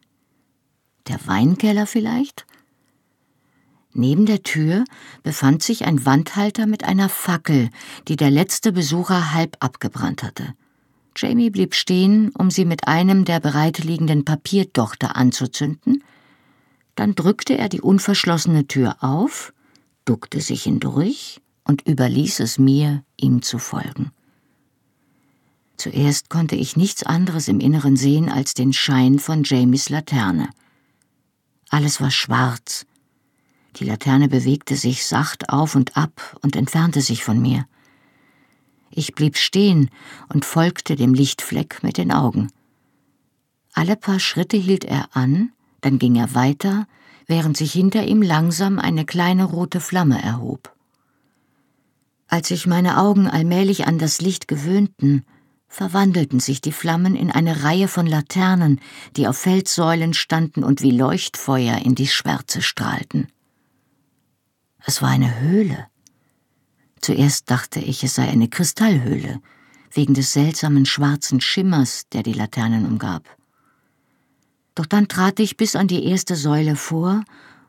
[1.07, 2.45] Der Weinkeller vielleicht?
[3.93, 4.83] Neben der Tür
[5.23, 7.69] befand sich ein Wandhalter mit einer Fackel,
[8.07, 10.53] die der letzte Besucher halb abgebrannt hatte.
[11.15, 16.03] Jamie blieb stehen, um sie mit einem der bereitliegenden Papierdochter anzuzünden.
[16.95, 19.53] Dann drückte er die unverschlossene Tür auf,
[20.05, 24.11] duckte sich hindurch und überließ es mir, ihm zu folgen.
[25.77, 30.49] Zuerst konnte ich nichts anderes im Inneren sehen als den Schein von Jamies Laterne.
[31.69, 32.85] Alles war schwarz,
[33.79, 37.67] die Laterne bewegte sich sacht auf und ab und entfernte sich von mir.
[38.89, 39.91] Ich blieb stehen
[40.29, 42.51] und folgte dem Lichtfleck mit den Augen.
[43.73, 45.51] Alle paar Schritte hielt er an,
[45.81, 46.87] dann ging er weiter,
[47.27, 50.73] während sich hinter ihm langsam eine kleine rote Flamme erhob.
[52.27, 55.23] Als sich meine Augen allmählich an das Licht gewöhnten,
[55.77, 58.81] verwandelten sich die Flammen in eine Reihe von Laternen,
[59.15, 63.27] die auf Felssäulen standen und wie Leuchtfeuer in die Schwärze strahlten.
[64.83, 65.85] Es war eine Höhle.
[66.99, 69.39] Zuerst dachte ich, es sei eine Kristallhöhle,
[69.91, 73.37] wegen des seltsamen schwarzen Schimmers, der die Laternen umgab.
[74.73, 77.23] Doch dann trat ich bis an die erste Säule vor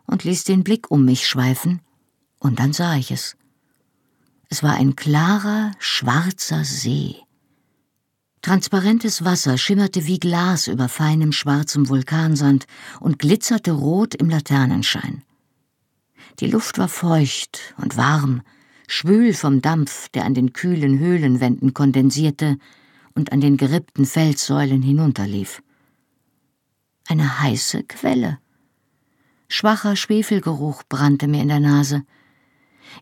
[0.07, 1.83] und ließ den Blick um mich schweifen,
[2.39, 3.37] und dann sah ich es.
[4.49, 7.28] Es war ein klarer, schwarzer See.
[8.43, 12.67] Transparentes Wasser schimmerte wie Glas über feinem schwarzem Vulkansand
[13.01, 15.23] und glitzerte rot im Laternenschein.
[16.41, 18.43] Die Luft war feucht und warm,
[18.87, 22.59] schwül vom Dampf, der an den kühlen Höhlenwänden kondensierte
[23.15, 25.63] und an den gerippten Felssäulen hinunterlief.
[27.09, 28.39] Eine heiße Quelle.
[29.49, 32.05] Schwacher Schwefelgeruch brannte mir in der Nase.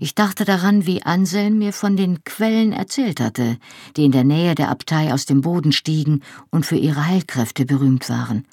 [0.01, 3.59] Ich dachte daran, wie Anselm mir von den Quellen erzählt hatte,
[3.97, 8.09] die in der Nähe der Abtei aus dem Boden stiegen und für ihre Heilkräfte berühmt
[8.09, 8.47] waren.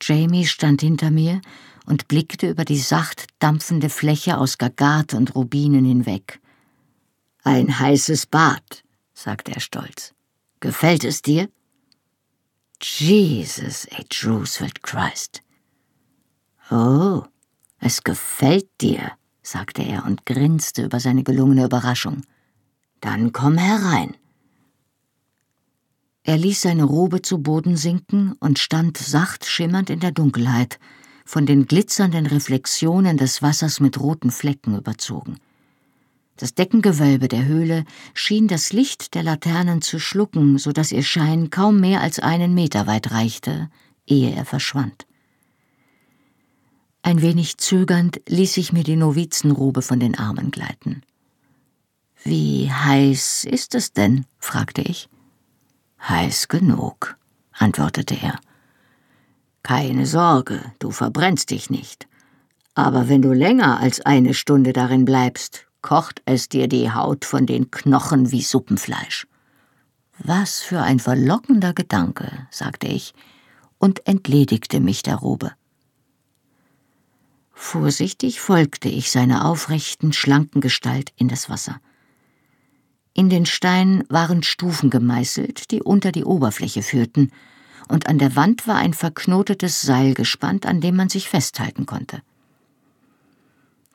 [0.00, 1.40] Jamie stand hinter mir
[1.86, 6.40] und blickte über die sacht dampfende Fläche aus Gagat und Rubinen hinweg.
[7.42, 8.84] Ein heißes Bad,
[9.14, 10.14] sagte er stolz.
[10.60, 11.48] Gefällt es dir?
[12.82, 14.28] Jesus H.
[14.28, 15.42] Roosevelt Christ.
[16.70, 17.22] Oh,
[17.80, 19.12] es gefällt dir,
[19.50, 22.22] sagte er und grinste über seine gelungene Überraschung.
[23.00, 24.14] Dann komm herein.
[26.22, 30.78] Er ließ seine Robe zu Boden sinken und stand sacht schimmernd in der Dunkelheit,
[31.24, 35.38] von den glitzernden Reflexionen des Wassers mit roten Flecken überzogen.
[36.36, 37.84] Das Deckengewölbe der Höhle
[38.14, 42.54] schien das Licht der Laternen zu schlucken, so dass ihr Schein kaum mehr als einen
[42.54, 43.68] Meter weit reichte,
[44.06, 45.07] ehe er verschwand.
[47.02, 51.02] Ein wenig zögernd ließ ich mir die Novizenrobe von den Armen gleiten.
[52.24, 54.26] Wie heiß ist es denn?
[54.38, 55.08] fragte ich.
[56.00, 57.16] Heiß genug,
[57.52, 58.38] antwortete er.
[59.62, 62.08] Keine Sorge, du verbrennst dich nicht.
[62.74, 67.46] Aber wenn du länger als eine Stunde darin bleibst, kocht es dir die Haut von
[67.46, 69.26] den Knochen wie Suppenfleisch.
[70.18, 73.14] Was für ein verlockender Gedanke, sagte ich
[73.78, 75.52] und entledigte mich der Robe.
[77.60, 81.80] Vorsichtig folgte ich seiner aufrechten, schlanken Gestalt in das Wasser.
[83.14, 87.30] In den Stein waren Stufen gemeißelt, die unter die Oberfläche führten,
[87.88, 92.22] und an der Wand war ein verknotetes Seil gespannt, an dem man sich festhalten konnte.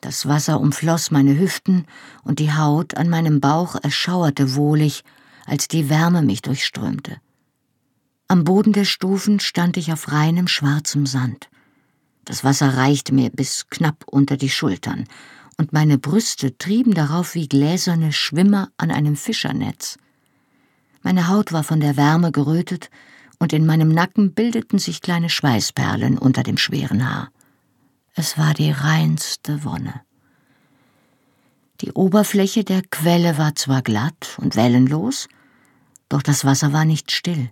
[0.01, 1.87] Das Wasser umfloss meine Hüften,
[2.23, 5.03] und die Haut an meinem Bauch erschauerte wohlig,
[5.45, 7.15] als die Wärme mich durchströmte.
[8.27, 11.49] Am Boden der Stufen stand ich auf reinem schwarzem Sand.
[12.25, 15.05] Das Wasser reichte mir bis knapp unter die Schultern,
[15.57, 19.97] und meine Brüste trieben darauf wie gläserne Schwimmer an einem Fischernetz.
[21.03, 22.89] Meine Haut war von der Wärme gerötet,
[23.39, 27.29] und in meinem Nacken bildeten sich kleine Schweißperlen unter dem schweren Haar.
[28.15, 30.01] Es war die reinste Wonne.
[31.81, 35.27] Die Oberfläche der Quelle war zwar glatt und wellenlos,
[36.07, 37.49] doch das Wasser war nicht still.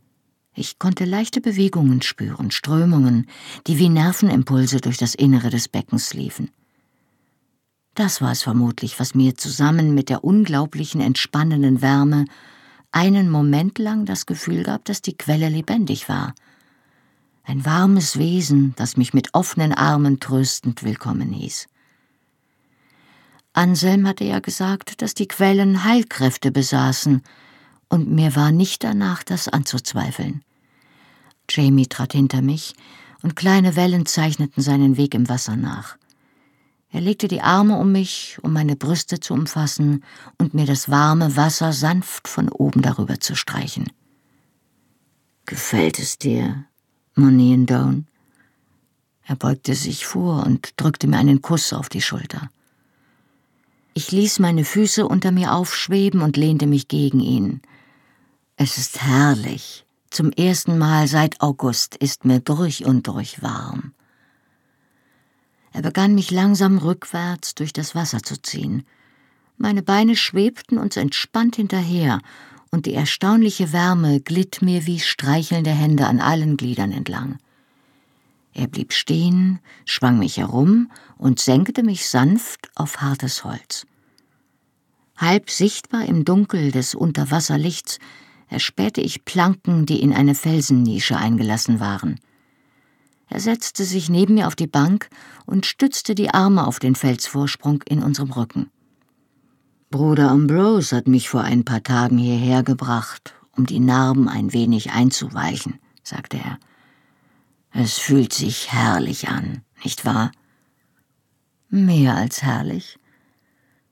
[0.54, 3.28] Ich konnte leichte Bewegungen spüren, Strömungen,
[3.68, 6.52] die wie Nervenimpulse durch das Innere des Beckens liefen.
[7.96, 12.26] Das war es vermutlich, was mir zusammen mit der unglaublichen entspannenden Wärme
[12.92, 16.34] einen Moment lang das Gefühl gab, dass die Quelle lebendig war.
[17.44, 21.68] Ein warmes Wesen, das mich mit offenen Armen tröstend willkommen hieß.
[23.54, 27.22] Anselm hatte ja gesagt, dass die Quellen Heilkräfte besaßen,
[27.92, 30.44] und mir war nicht danach, das anzuzweifeln.
[31.50, 32.74] Jamie trat hinter mich,
[33.22, 35.98] und kleine Wellen zeichneten seinen Weg im Wasser nach.
[36.90, 40.04] Er legte die Arme um mich, um meine Brüste zu umfassen
[40.38, 43.92] und mir das warme Wasser sanft von oben darüber zu streichen.
[45.46, 46.66] Gefällt es dir,
[47.16, 48.08] Monian Down?
[49.26, 52.50] Er beugte sich vor und drückte mir einen Kuss auf die Schulter.
[53.94, 57.62] Ich ließ meine Füße unter mir aufschweben und lehnte mich gegen ihn.
[58.64, 59.88] Es ist herrlich.
[60.12, 63.96] Zum ersten Mal seit August ist mir durch und durch warm.
[65.74, 68.84] Er begann mich langsam rückwärts durch das Wasser zu ziehen.
[69.58, 72.22] Meine Beine schwebten uns entspannt hinterher,
[72.70, 77.40] und die erstaunliche Wärme glitt mir wie streichelnde Hände an allen Gliedern entlang.
[78.54, 83.88] Er blieb stehen, schwang mich herum und senkte mich sanft auf hartes Holz.
[85.18, 87.98] Halb sichtbar im Dunkel des Unterwasserlichts
[88.52, 92.20] erspähte ich Planken, die in eine Felsennische eingelassen waren.
[93.28, 95.10] Er setzte sich neben mir auf die Bank
[95.46, 98.70] und stützte die Arme auf den Felsvorsprung in unserem Rücken.
[99.90, 104.92] Bruder Ambrose hat mich vor ein paar Tagen hierher gebracht, um die Narben ein wenig
[104.92, 106.60] einzuweichen, sagte er.
[107.72, 110.32] Es fühlt sich herrlich an, nicht wahr?
[111.70, 113.00] Mehr als herrlich.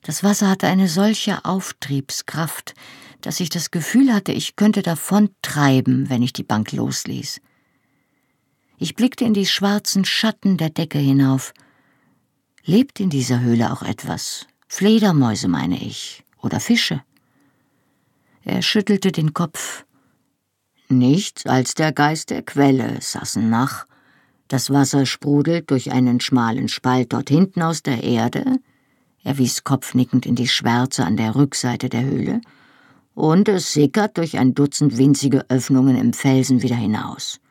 [0.03, 2.73] Das Wasser hatte eine solche Auftriebskraft,
[3.21, 7.41] dass ich das Gefühl hatte, ich könnte davontreiben, wenn ich die Bank losließ.
[8.77, 11.53] Ich blickte in die schwarzen Schatten der Decke hinauf.
[12.63, 14.47] Lebt in dieser Höhle auch etwas?
[14.67, 17.01] Fledermäuse, meine ich, oder Fische?
[18.43, 19.85] Er schüttelte den Kopf.
[20.87, 23.85] Nichts als der Geist der Quelle, Sassenach.
[24.47, 28.59] Das Wasser sprudelt durch einen schmalen Spalt dort hinten aus der Erde.
[29.23, 32.41] Er wies kopfnickend in die Schwärze an der Rückseite der Höhle
[33.19, 37.41] und es sickert durch ein Dutzend winzige Öffnungen im Felsen wieder hinaus.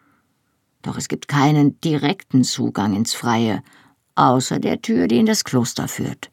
[0.81, 3.62] Doch es gibt keinen direkten Zugang ins Freie,
[4.14, 6.31] außer der Tür, die in das Kloster führt.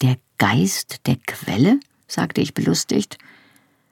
[0.00, 1.80] Der Geist der Quelle?
[2.06, 3.18] sagte ich belustigt.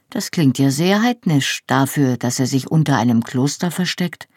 [0.08, 4.28] Das klingt ja sehr heidnisch dafür, dass er sich unter einem Kloster versteckt.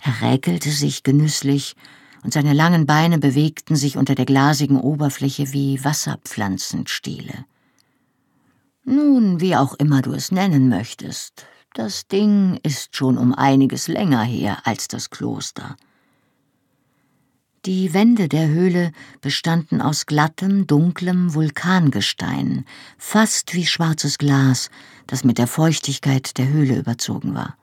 [0.00, 1.74] Er räkelte sich genüsslich,
[2.22, 7.44] und seine langen Beine bewegten sich unter der glasigen Oberfläche wie Wasserpflanzenstiele.
[8.84, 14.22] Nun, wie auch immer du es nennen möchtest, das Ding ist schon um einiges länger
[14.22, 15.76] her als das Kloster.
[17.64, 22.66] Die Wände der Höhle bestanden aus glattem, dunklem Vulkangestein,
[22.98, 24.68] fast wie schwarzes Glas,
[25.06, 27.56] das mit der Feuchtigkeit der Höhle überzogen war.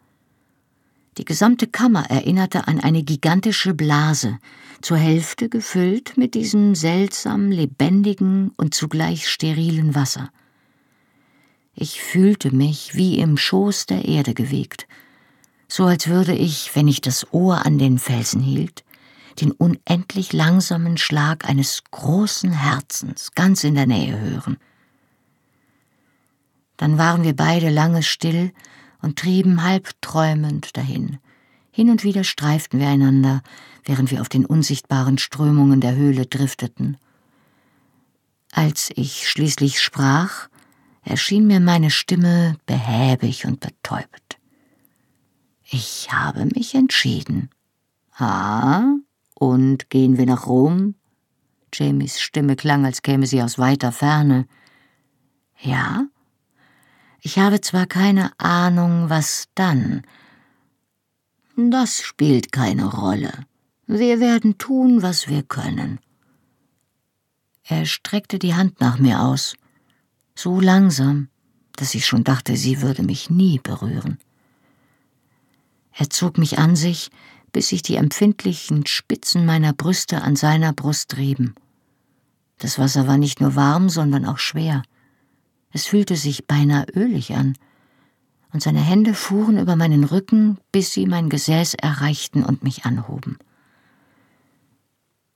[1.19, 4.39] Die gesamte Kammer erinnerte an eine gigantische Blase,
[4.82, 10.32] zur Hälfte gefüllt mit diesem seltsam lebendigen und zugleich sterilen Wasser.
[11.82, 14.88] Ich fühlte mich wie im Schoß der Erde gewegt,
[15.67, 18.84] so als würde ich, wenn ich das Ohr an den Felsen hielt,
[19.41, 24.57] den unendlich langsamen Schlag eines großen Herzens ganz in der Nähe hören.
[26.77, 28.53] Dann waren wir beide lange still
[29.01, 31.17] und trieben halb träumend dahin.
[31.71, 33.41] Hin und wieder streiften wir einander,
[33.86, 36.97] während wir auf den unsichtbaren Strömungen der Höhle drifteten.
[38.51, 40.51] Als ich schließlich sprach,
[41.04, 44.38] erschien mir meine Stimme behäbig und betäubt.
[45.64, 47.49] Ich habe mich entschieden.
[48.16, 48.84] Ah,
[49.36, 50.95] und gehen wir nach Rom?
[51.74, 54.47] Jamies Stimme klang, als käme sie aus weiter Ferne.
[55.60, 56.08] Ja?
[57.22, 60.04] Ich habe zwar keine Ahnung, was dann.
[61.56, 63.32] Das spielt keine Rolle.
[63.88, 65.99] Wir werden tun, was wir können.
[67.64, 69.56] Er streckte die Hand nach mir aus,
[70.36, 71.29] so langsam,
[71.73, 74.17] dass ich schon dachte, sie würde mich nie berühren.
[75.93, 77.09] Er zog mich an sich,
[77.51, 81.55] bis sich die empfindlichen Spitzen meiner Brüste an seiner Brust rieben.
[82.59, 84.84] Das Wasser war nicht nur warm, sondern auch schwer.
[85.71, 87.55] Es fühlte sich beinahe ölig an,
[88.53, 93.38] und seine Hände fuhren über meinen Rücken, bis sie mein Gesäß erreichten und mich anhoben.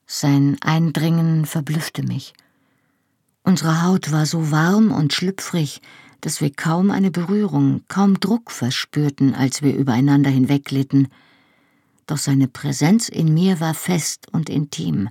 [0.06, 2.34] Sein Eindringen verblüffte mich.
[3.46, 5.80] Unsere Haut war so warm und schlüpfrig,
[6.20, 11.10] dass wir kaum eine Berührung, kaum Druck verspürten, als wir übereinander hinwegglitten,
[12.08, 15.10] doch seine Präsenz in mir war fest und intim,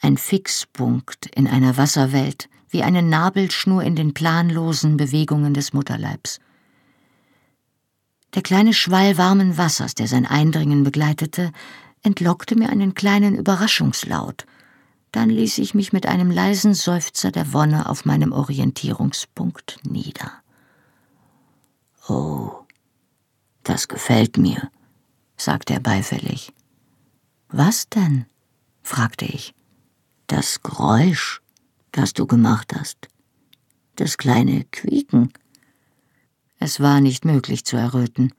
[0.00, 6.38] ein Fixpunkt in einer Wasserwelt, wie eine Nabelschnur in den planlosen Bewegungen des Mutterleibs.
[8.36, 11.50] Der kleine Schwall warmen Wassers, der sein Eindringen begleitete,
[12.04, 14.46] entlockte mir einen kleinen Überraschungslaut.
[15.12, 20.32] Dann ließ ich mich mit einem leisen Seufzer der Wonne auf meinem Orientierungspunkt nieder.
[22.08, 22.52] Oh,
[23.62, 24.70] das gefällt mir,
[25.36, 26.52] sagte er beifällig.
[27.48, 28.26] Was denn?
[28.82, 29.54] fragte ich.
[30.26, 31.40] Das Geräusch,
[31.92, 33.08] das du gemacht hast.
[33.96, 35.32] Das kleine Quieken.
[36.58, 38.32] Es war nicht möglich zu erröten.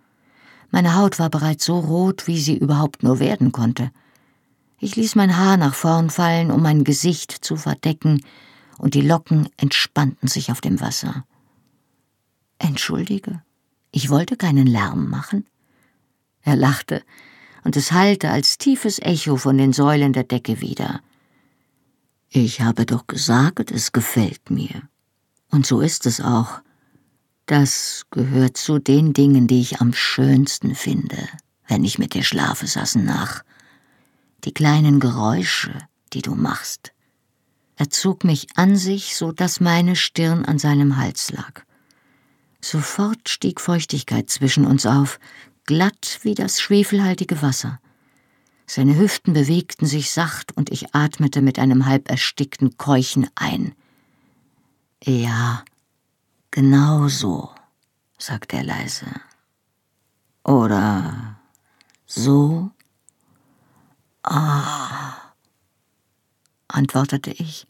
[0.69, 3.91] Meine Haut war bereits so rot, wie sie überhaupt nur werden konnte.
[4.79, 8.23] Ich ließ mein Haar nach vorn fallen, um mein Gesicht zu verdecken,
[8.77, 11.25] und die Locken entspannten sich auf dem Wasser.
[12.59, 13.41] Entschuldige,
[13.91, 15.47] ich wollte keinen Lärm machen.
[16.43, 17.03] Er lachte,
[17.63, 21.01] und es hallte als tiefes Echo von den Säulen der Decke wieder.
[22.29, 24.83] Ich habe doch gesagt, es gefällt mir.
[25.49, 26.61] Und so ist es auch.
[27.47, 31.17] Das gehört zu den Dingen, die ich am schönsten finde,
[31.67, 33.43] wenn ich mit dir schlafe, Sassen nach.
[34.43, 35.73] Die kleinen Geräusche,
[36.13, 36.93] die du machst.
[37.75, 41.63] Er zog mich an sich, so dass meine Stirn an seinem Hals lag.
[42.61, 45.19] Sofort stieg Feuchtigkeit zwischen uns auf,
[45.65, 47.79] glatt wie das schwefelhaltige Wasser.
[48.65, 53.73] Seine Hüften bewegten sich sacht und ich atmete mit einem halb erstickten Keuchen ein.
[55.03, 55.63] Ja,
[56.51, 57.51] genau so,
[58.17, 59.05] sagte er leise.
[60.43, 61.39] Oder
[62.05, 62.71] so?
[64.29, 65.13] Ah,
[66.67, 67.65] antwortete ich.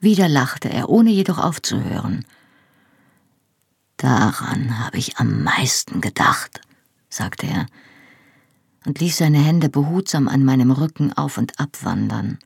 [0.00, 2.24] Wieder lachte er, ohne jedoch aufzuhören.
[3.96, 6.60] Daran habe ich am meisten gedacht
[7.14, 7.66] sagte er
[8.86, 12.38] und ließ seine Hände behutsam an meinem Rücken auf und ab wandern,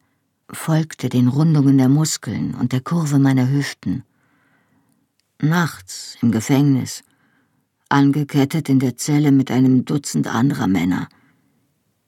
[0.51, 4.05] folgte den Rundungen der Muskeln und der Kurve meiner Hüften.
[5.41, 7.03] Nachts im Gefängnis,
[7.89, 11.09] angekettet in der Zelle mit einem Dutzend anderer Männer,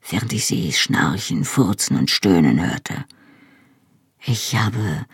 [0.09, 3.05] während ich sie schnarchen, furzen und stöhnen hörte.
[4.25, 5.07] Ich habe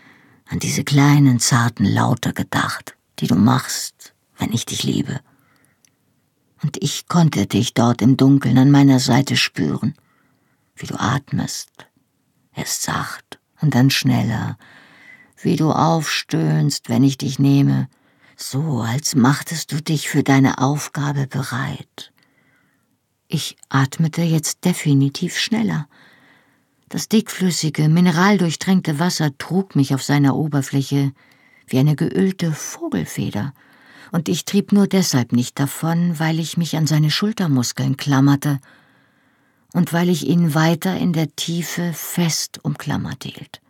[0.49, 5.19] an diese kleinen, zarten Laute gedacht, die du machst, wenn ich dich liebe
[6.63, 9.93] und ich konnte dich dort im Dunkeln an meiner Seite spüren,
[10.75, 11.87] wie du atmest,
[12.55, 14.57] erst sacht und dann schneller,
[15.41, 17.87] wie du aufstöhnst, wenn ich dich nehme,
[18.35, 22.11] so als machtest du dich für deine Aufgabe bereit.
[23.27, 25.87] Ich atmete jetzt definitiv schneller.
[26.89, 31.11] Das dickflüssige, mineraldurchtränkte Wasser trug mich auf seiner Oberfläche,
[31.67, 33.53] wie eine geölte Vogelfeder,
[34.13, 38.59] und ich trieb nur deshalb nicht davon, weil ich mich an seine Schultermuskeln klammerte
[39.73, 43.61] und weil ich ihn weiter in der Tiefe fest umklammert hielt.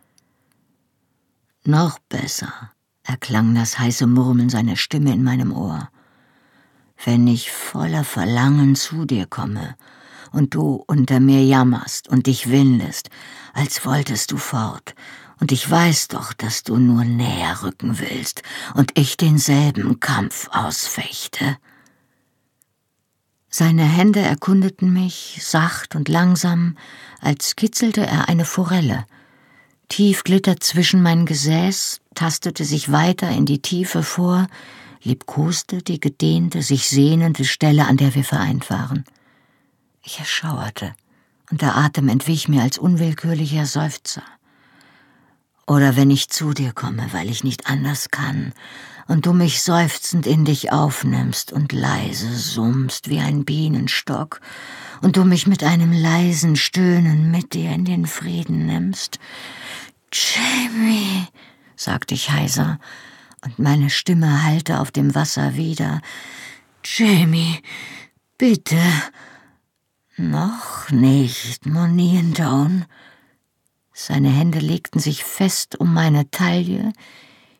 [1.63, 5.89] Noch besser, erklang das heiße Murmeln seiner Stimme in meinem Ohr,
[7.03, 9.75] wenn ich voller Verlangen zu dir komme
[10.31, 13.09] und du unter mir jammerst und dich windest,
[13.53, 14.95] als wolltest du fort,
[15.39, 18.41] und ich weiß doch, dass du nur näher rücken willst
[18.73, 21.57] und ich denselben Kampf ausfechte.
[23.49, 26.77] Seine Hände erkundeten mich sacht und langsam,
[27.21, 29.05] als kitzelte er eine Forelle.
[29.89, 34.47] Tief glittert zwischen mein Gesäß, tastete sich weiter in die Tiefe vor,
[35.03, 39.03] liebkoste die gedehnte, sich sehnende Stelle, an der wir vereint waren.
[40.03, 40.93] Ich erschauerte,
[41.51, 44.23] und der Atem entwich mir als unwillkürlicher Seufzer.
[45.65, 48.53] Oder wenn ich zu dir komme, weil ich nicht anders kann,
[49.07, 54.41] und du mich seufzend in dich aufnimmst und leise summst wie ein Bienenstock,
[55.01, 59.19] und du mich mit einem leisen Stöhnen mit dir in den Frieden nimmst.
[60.11, 61.27] Jamie,
[61.75, 62.79] sagte ich heiser,
[63.43, 66.01] und meine Stimme hallte auf dem Wasser wieder.
[66.83, 67.59] Jamie,
[68.38, 68.81] bitte.
[70.15, 72.85] Noch nicht, Moniendown.
[73.93, 76.93] Seine Hände legten sich fest um meine Taille,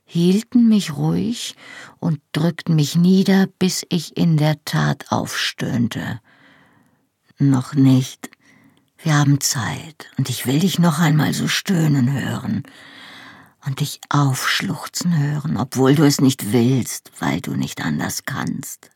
[0.05, 1.55] hielten mich ruhig
[1.99, 6.19] und drückten mich nieder, bis ich in der Tat aufstöhnte.
[7.38, 8.30] Noch nicht.
[8.97, 12.63] Wir haben Zeit, und ich will dich noch einmal so stöhnen hören
[13.68, 18.89] und dich aufschluchzen hören, obwohl du es nicht willst, weil du nicht anders kannst.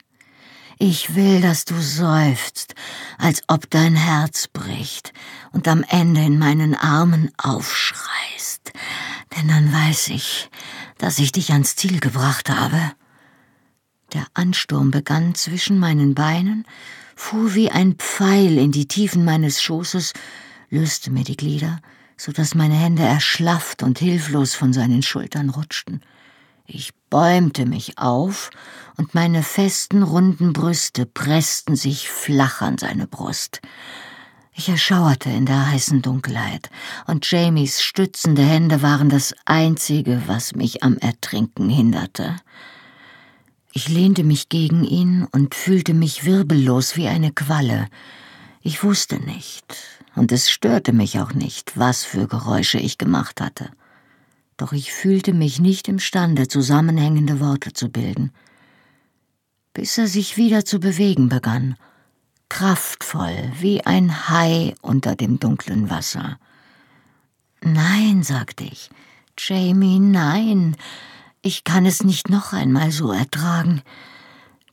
[0.79, 2.73] Ich will, dass du seufzt,
[3.19, 5.13] als ob dein Herz bricht
[5.51, 8.71] und am Ende in meinen Armen aufschreist,
[9.35, 10.49] denn dann weiß ich,
[10.97, 12.79] dass ich dich ans Ziel gebracht habe.
[14.13, 16.65] Der Ansturm begann zwischen meinen Beinen,
[17.15, 20.13] fuhr wie ein Pfeil in die Tiefen meines Schoßes,
[20.69, 21.81] löste mir die Glieder,
[22.21, 26.01] so dass meine Hände erschlafft und hilflos von seinen Schultern rutschten.
[26.67, 28.51] Ich bäumte mich auf,
[28.95, 33.61] und meine festen, runden Brüste pressten sich flach an seine Brust.
[34.53, 36.69] Ich erschauerte in der heißen Dunkelheit,
[37.07, 42.35] und Jamies stützende Hände waren das Einzige, was mich am Ertrinken hinderte.
[43.73, 47.87] Ich lehnte mich gegen ihn und fühlte mich wirbellos wie eine Qualle.
[48.61, 49.65] Ich wusste nicht,
[50.15, 53.69] und es störte mich auch nicht, was für Geräusche ich gemacht hatte
[54.61, 58.31] doch ich fühlte mich nicht imstande, zusammenhängende Worte zu bilden.
[59.73, 61.77] Bis er sich wieder zu bewegen begann,
[62.47, 66.37] kraftvoll wie ein Hai unter dem dunklen Wasser.
[67.63, 68.91] Nein, sagte ich,
[69.35, 70.75] Jamie, nein,
[71.41, 73.81] ich kann es nicht noch einmal so ertragen.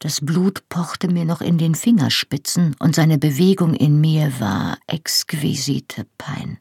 [0.00, 6.06] Das Blut pochte mir noch in den Fingerspitzen, und seine Bewegung in mir war exquisite
[6.16, 6.58] Pein.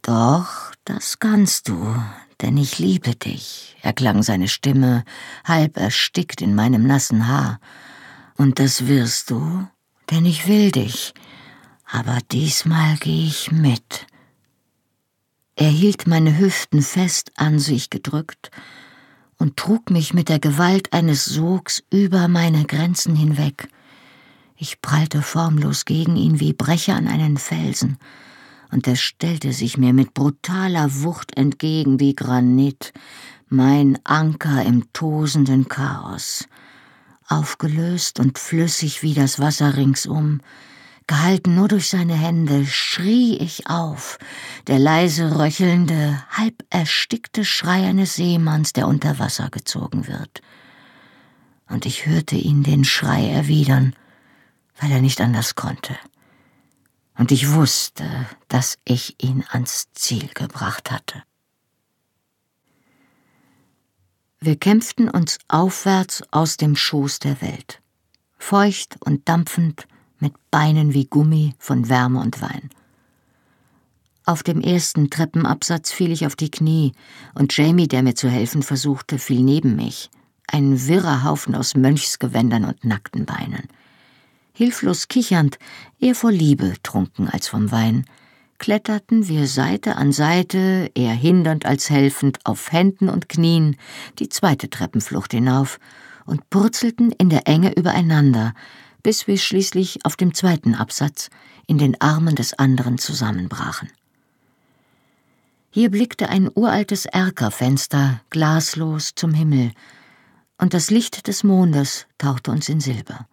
[0.00, 1.94] Doch, das kannst du,
[2.40, 5.04] denn ich liebe dich, erklang seine Stimme,
[5.44, 7.60] halb erstickt in meinem nassen Haar.
[8.36, 9.68] Und das wirst du,
[10.10, 11.12] denn ich will dich,
[11.84, 14.06] aber diesmal gehe ich mit.
[15.54, 18.50] Er hielt meine Hüften fest an sich gedrückt
[19.38, 23.68] und trug mich mit der Gewalt eines Sogs über meine Grenzen hinweg.
[24.56, 27.98] Ich prallte formlos gegen ihn wie Brecher an einen Felsen,
[28.70, 32.92] und er stellte sich mir mit brutaler Wucht entgegen wie Granit,
[33.48, 36.46] mein Anker im tosenden Chaos.
[37.28, 40.40] Aufgelöst und flüssig wie das Wasser ringsum,
[41.08, 44.18] gehalten nur durch seine Hände, schrie ich auf,
[44.68, 50.40] der leise röchelnde, halb erstickte Schrei eines Seemanns, der unter Wasser gezogen wird.
[51.68, 53.96] Und ich hörte ihn den Schrei erwidern,
[54.80, 55.96] weil er nicht anders konnte
[57.18, 61.22] und ich wusste, dass ich ihn ans Ziel gebracht hatte.
[64.40, 67.82] Wir kämpften uns aufwärts aus dem Schoß der Welt,
[68.38, 69.88] feucht und dampfend,
[70.18, 72.70] mit Beinen wie Gummi von Wärme und Wein.
[74.24, 76.92] Auf dem ersten Treppenabsatz fiel ich auf die Knie,
[77.34, 80.10] und Jamie, der mir zu helfen versuchte, fiel neben mich,
[80.46, 83.68] ein wirrer Haufen aus Mönchsgewändern und nackten Beinen
[84.58, 85.56] hilflos kichernd,
[86.00, 88.04] eher vor Liebe trunken als vom Wein,
[88.58, 93.76] kletterten wir Seite an Seite, eher hindernd als helfend, auf Händen und Knien
[94.18, 95.78] die zweite Treppenflucht hinauf
[96.26, 98.52] und purzelten in der Enge übereinander,
[99.08, 101.30] bis wir schließlich auf dem zweiten Absatz
[101.66, 103.88] in den Armen des anderen zusammenbrachen.
[105.70, 109.72] Hier blickte ein uraltes Erkerfenster glaslos zum Himmel,
[110.58, 113.26] und das Licht des Mondes tauchte uns in Silber.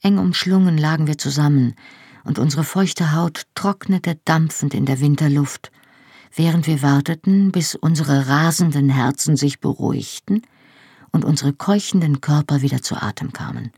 [0.00, 1.74] Eng umschlungen lagen wir zusammen,
[2.22, 5.72] und unsere feuchte Haut trocknete dampfend in der Winterluft,
[6.36, 10.42] während wir warteten, bis unsere rasenden Herzen sich beruhigten
[11.10, 13.72] und unsere keuchenden Körper wieder zu Atem kamen.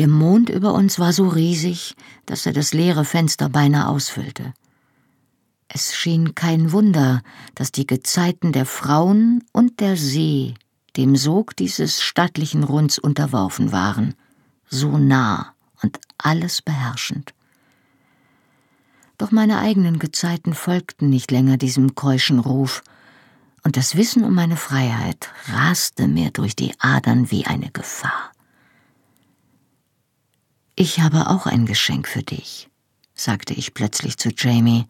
[0.00, 1.94] Der Mond über uns war so riesig,
[2.24, 4.54] dass er das leere Fenster beinahe ausfüllte.
[5.68, 7.20] Es schien kein Wunder,
[7.54, 10.54] dass die Gezeiten der Frauen und der See
[10.96, 14.14] dem Sog dieses stattlichen Runds unterworfen waren,
[14.70, 17.34] so nah und alles beherrschend.
[19.18, 22.82] Doch meine eigenen Gezeiten folgten nicht länger diesem keuschen Ruf,
[23.64, 28.32] und das Wissen um meine Freiheit raste mir durch die Adern wie eine Gefahr.
[30.80, 32.70] Ich habe auch ein Geschenk für dich,
[33.12, 34.86] sagte ich plötzlich zu Jamie.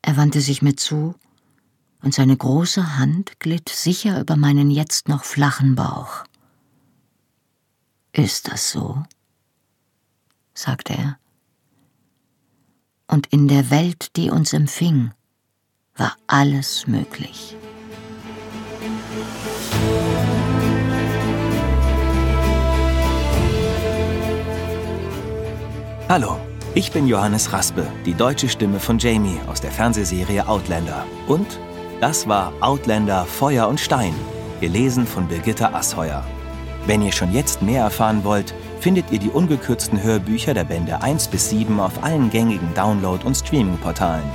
[0.00, 1.14] Er wandte sich mir zu,
[2.00, 6.24] und seine große Hand glitt sicher über meinen jetzt noch flachen Bauch.
[8.12, 9.02] Ist das so?
[10.54, 11.18] sagte er.
[13.06, 15.12] Und in der Welt, die uns empfing,
[15.96, 17.58] war alles möglich.
[26.06, 26.36] Hallo,
[26.74, 31.06] ich bin Johannes Raspe, die deutsche Stimme von Jamie aus der Fernsehserie Outlander.
[31.26, 31.58] Und
[31.98, 34.14] das war Outlander Feuer und Stein,
[34.60, 36.22] gelesen von Birgitta Asheuer.
[36.86, 41.28] Wenn ihr schon jetzt mehr erfahren wollt, findet ihr die ungekürzten Hörbücher der Bände 1
[41.28, 44.30] bis 7 auf allen gängigen Download- und Streaming-Portalen.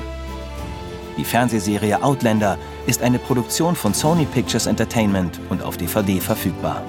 [1.20, 2.58] Die Fernsehserie Outlander
[2.88, 6.82] ist eine Produktion von Sony Pictures Entertainment und auf DVD verfügbar.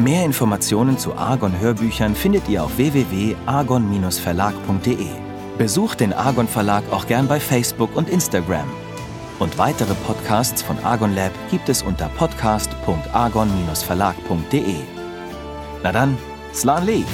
[0.00, 5.08] Mehr Informationen zu Argon Hörbüchern findet ihr auf www.argon-verlag.de.
[5.58, 8.64] Besucht den Argon Verlag auch gern bei Facebook und Instagram.
[9.38, 14.76] Und weitere Podcasts von Argon Lab gibt es unter podcast.argon-verlag.de.
[15.82, 16.16] Na dann,
[16.54, 17.04] Slan Lee!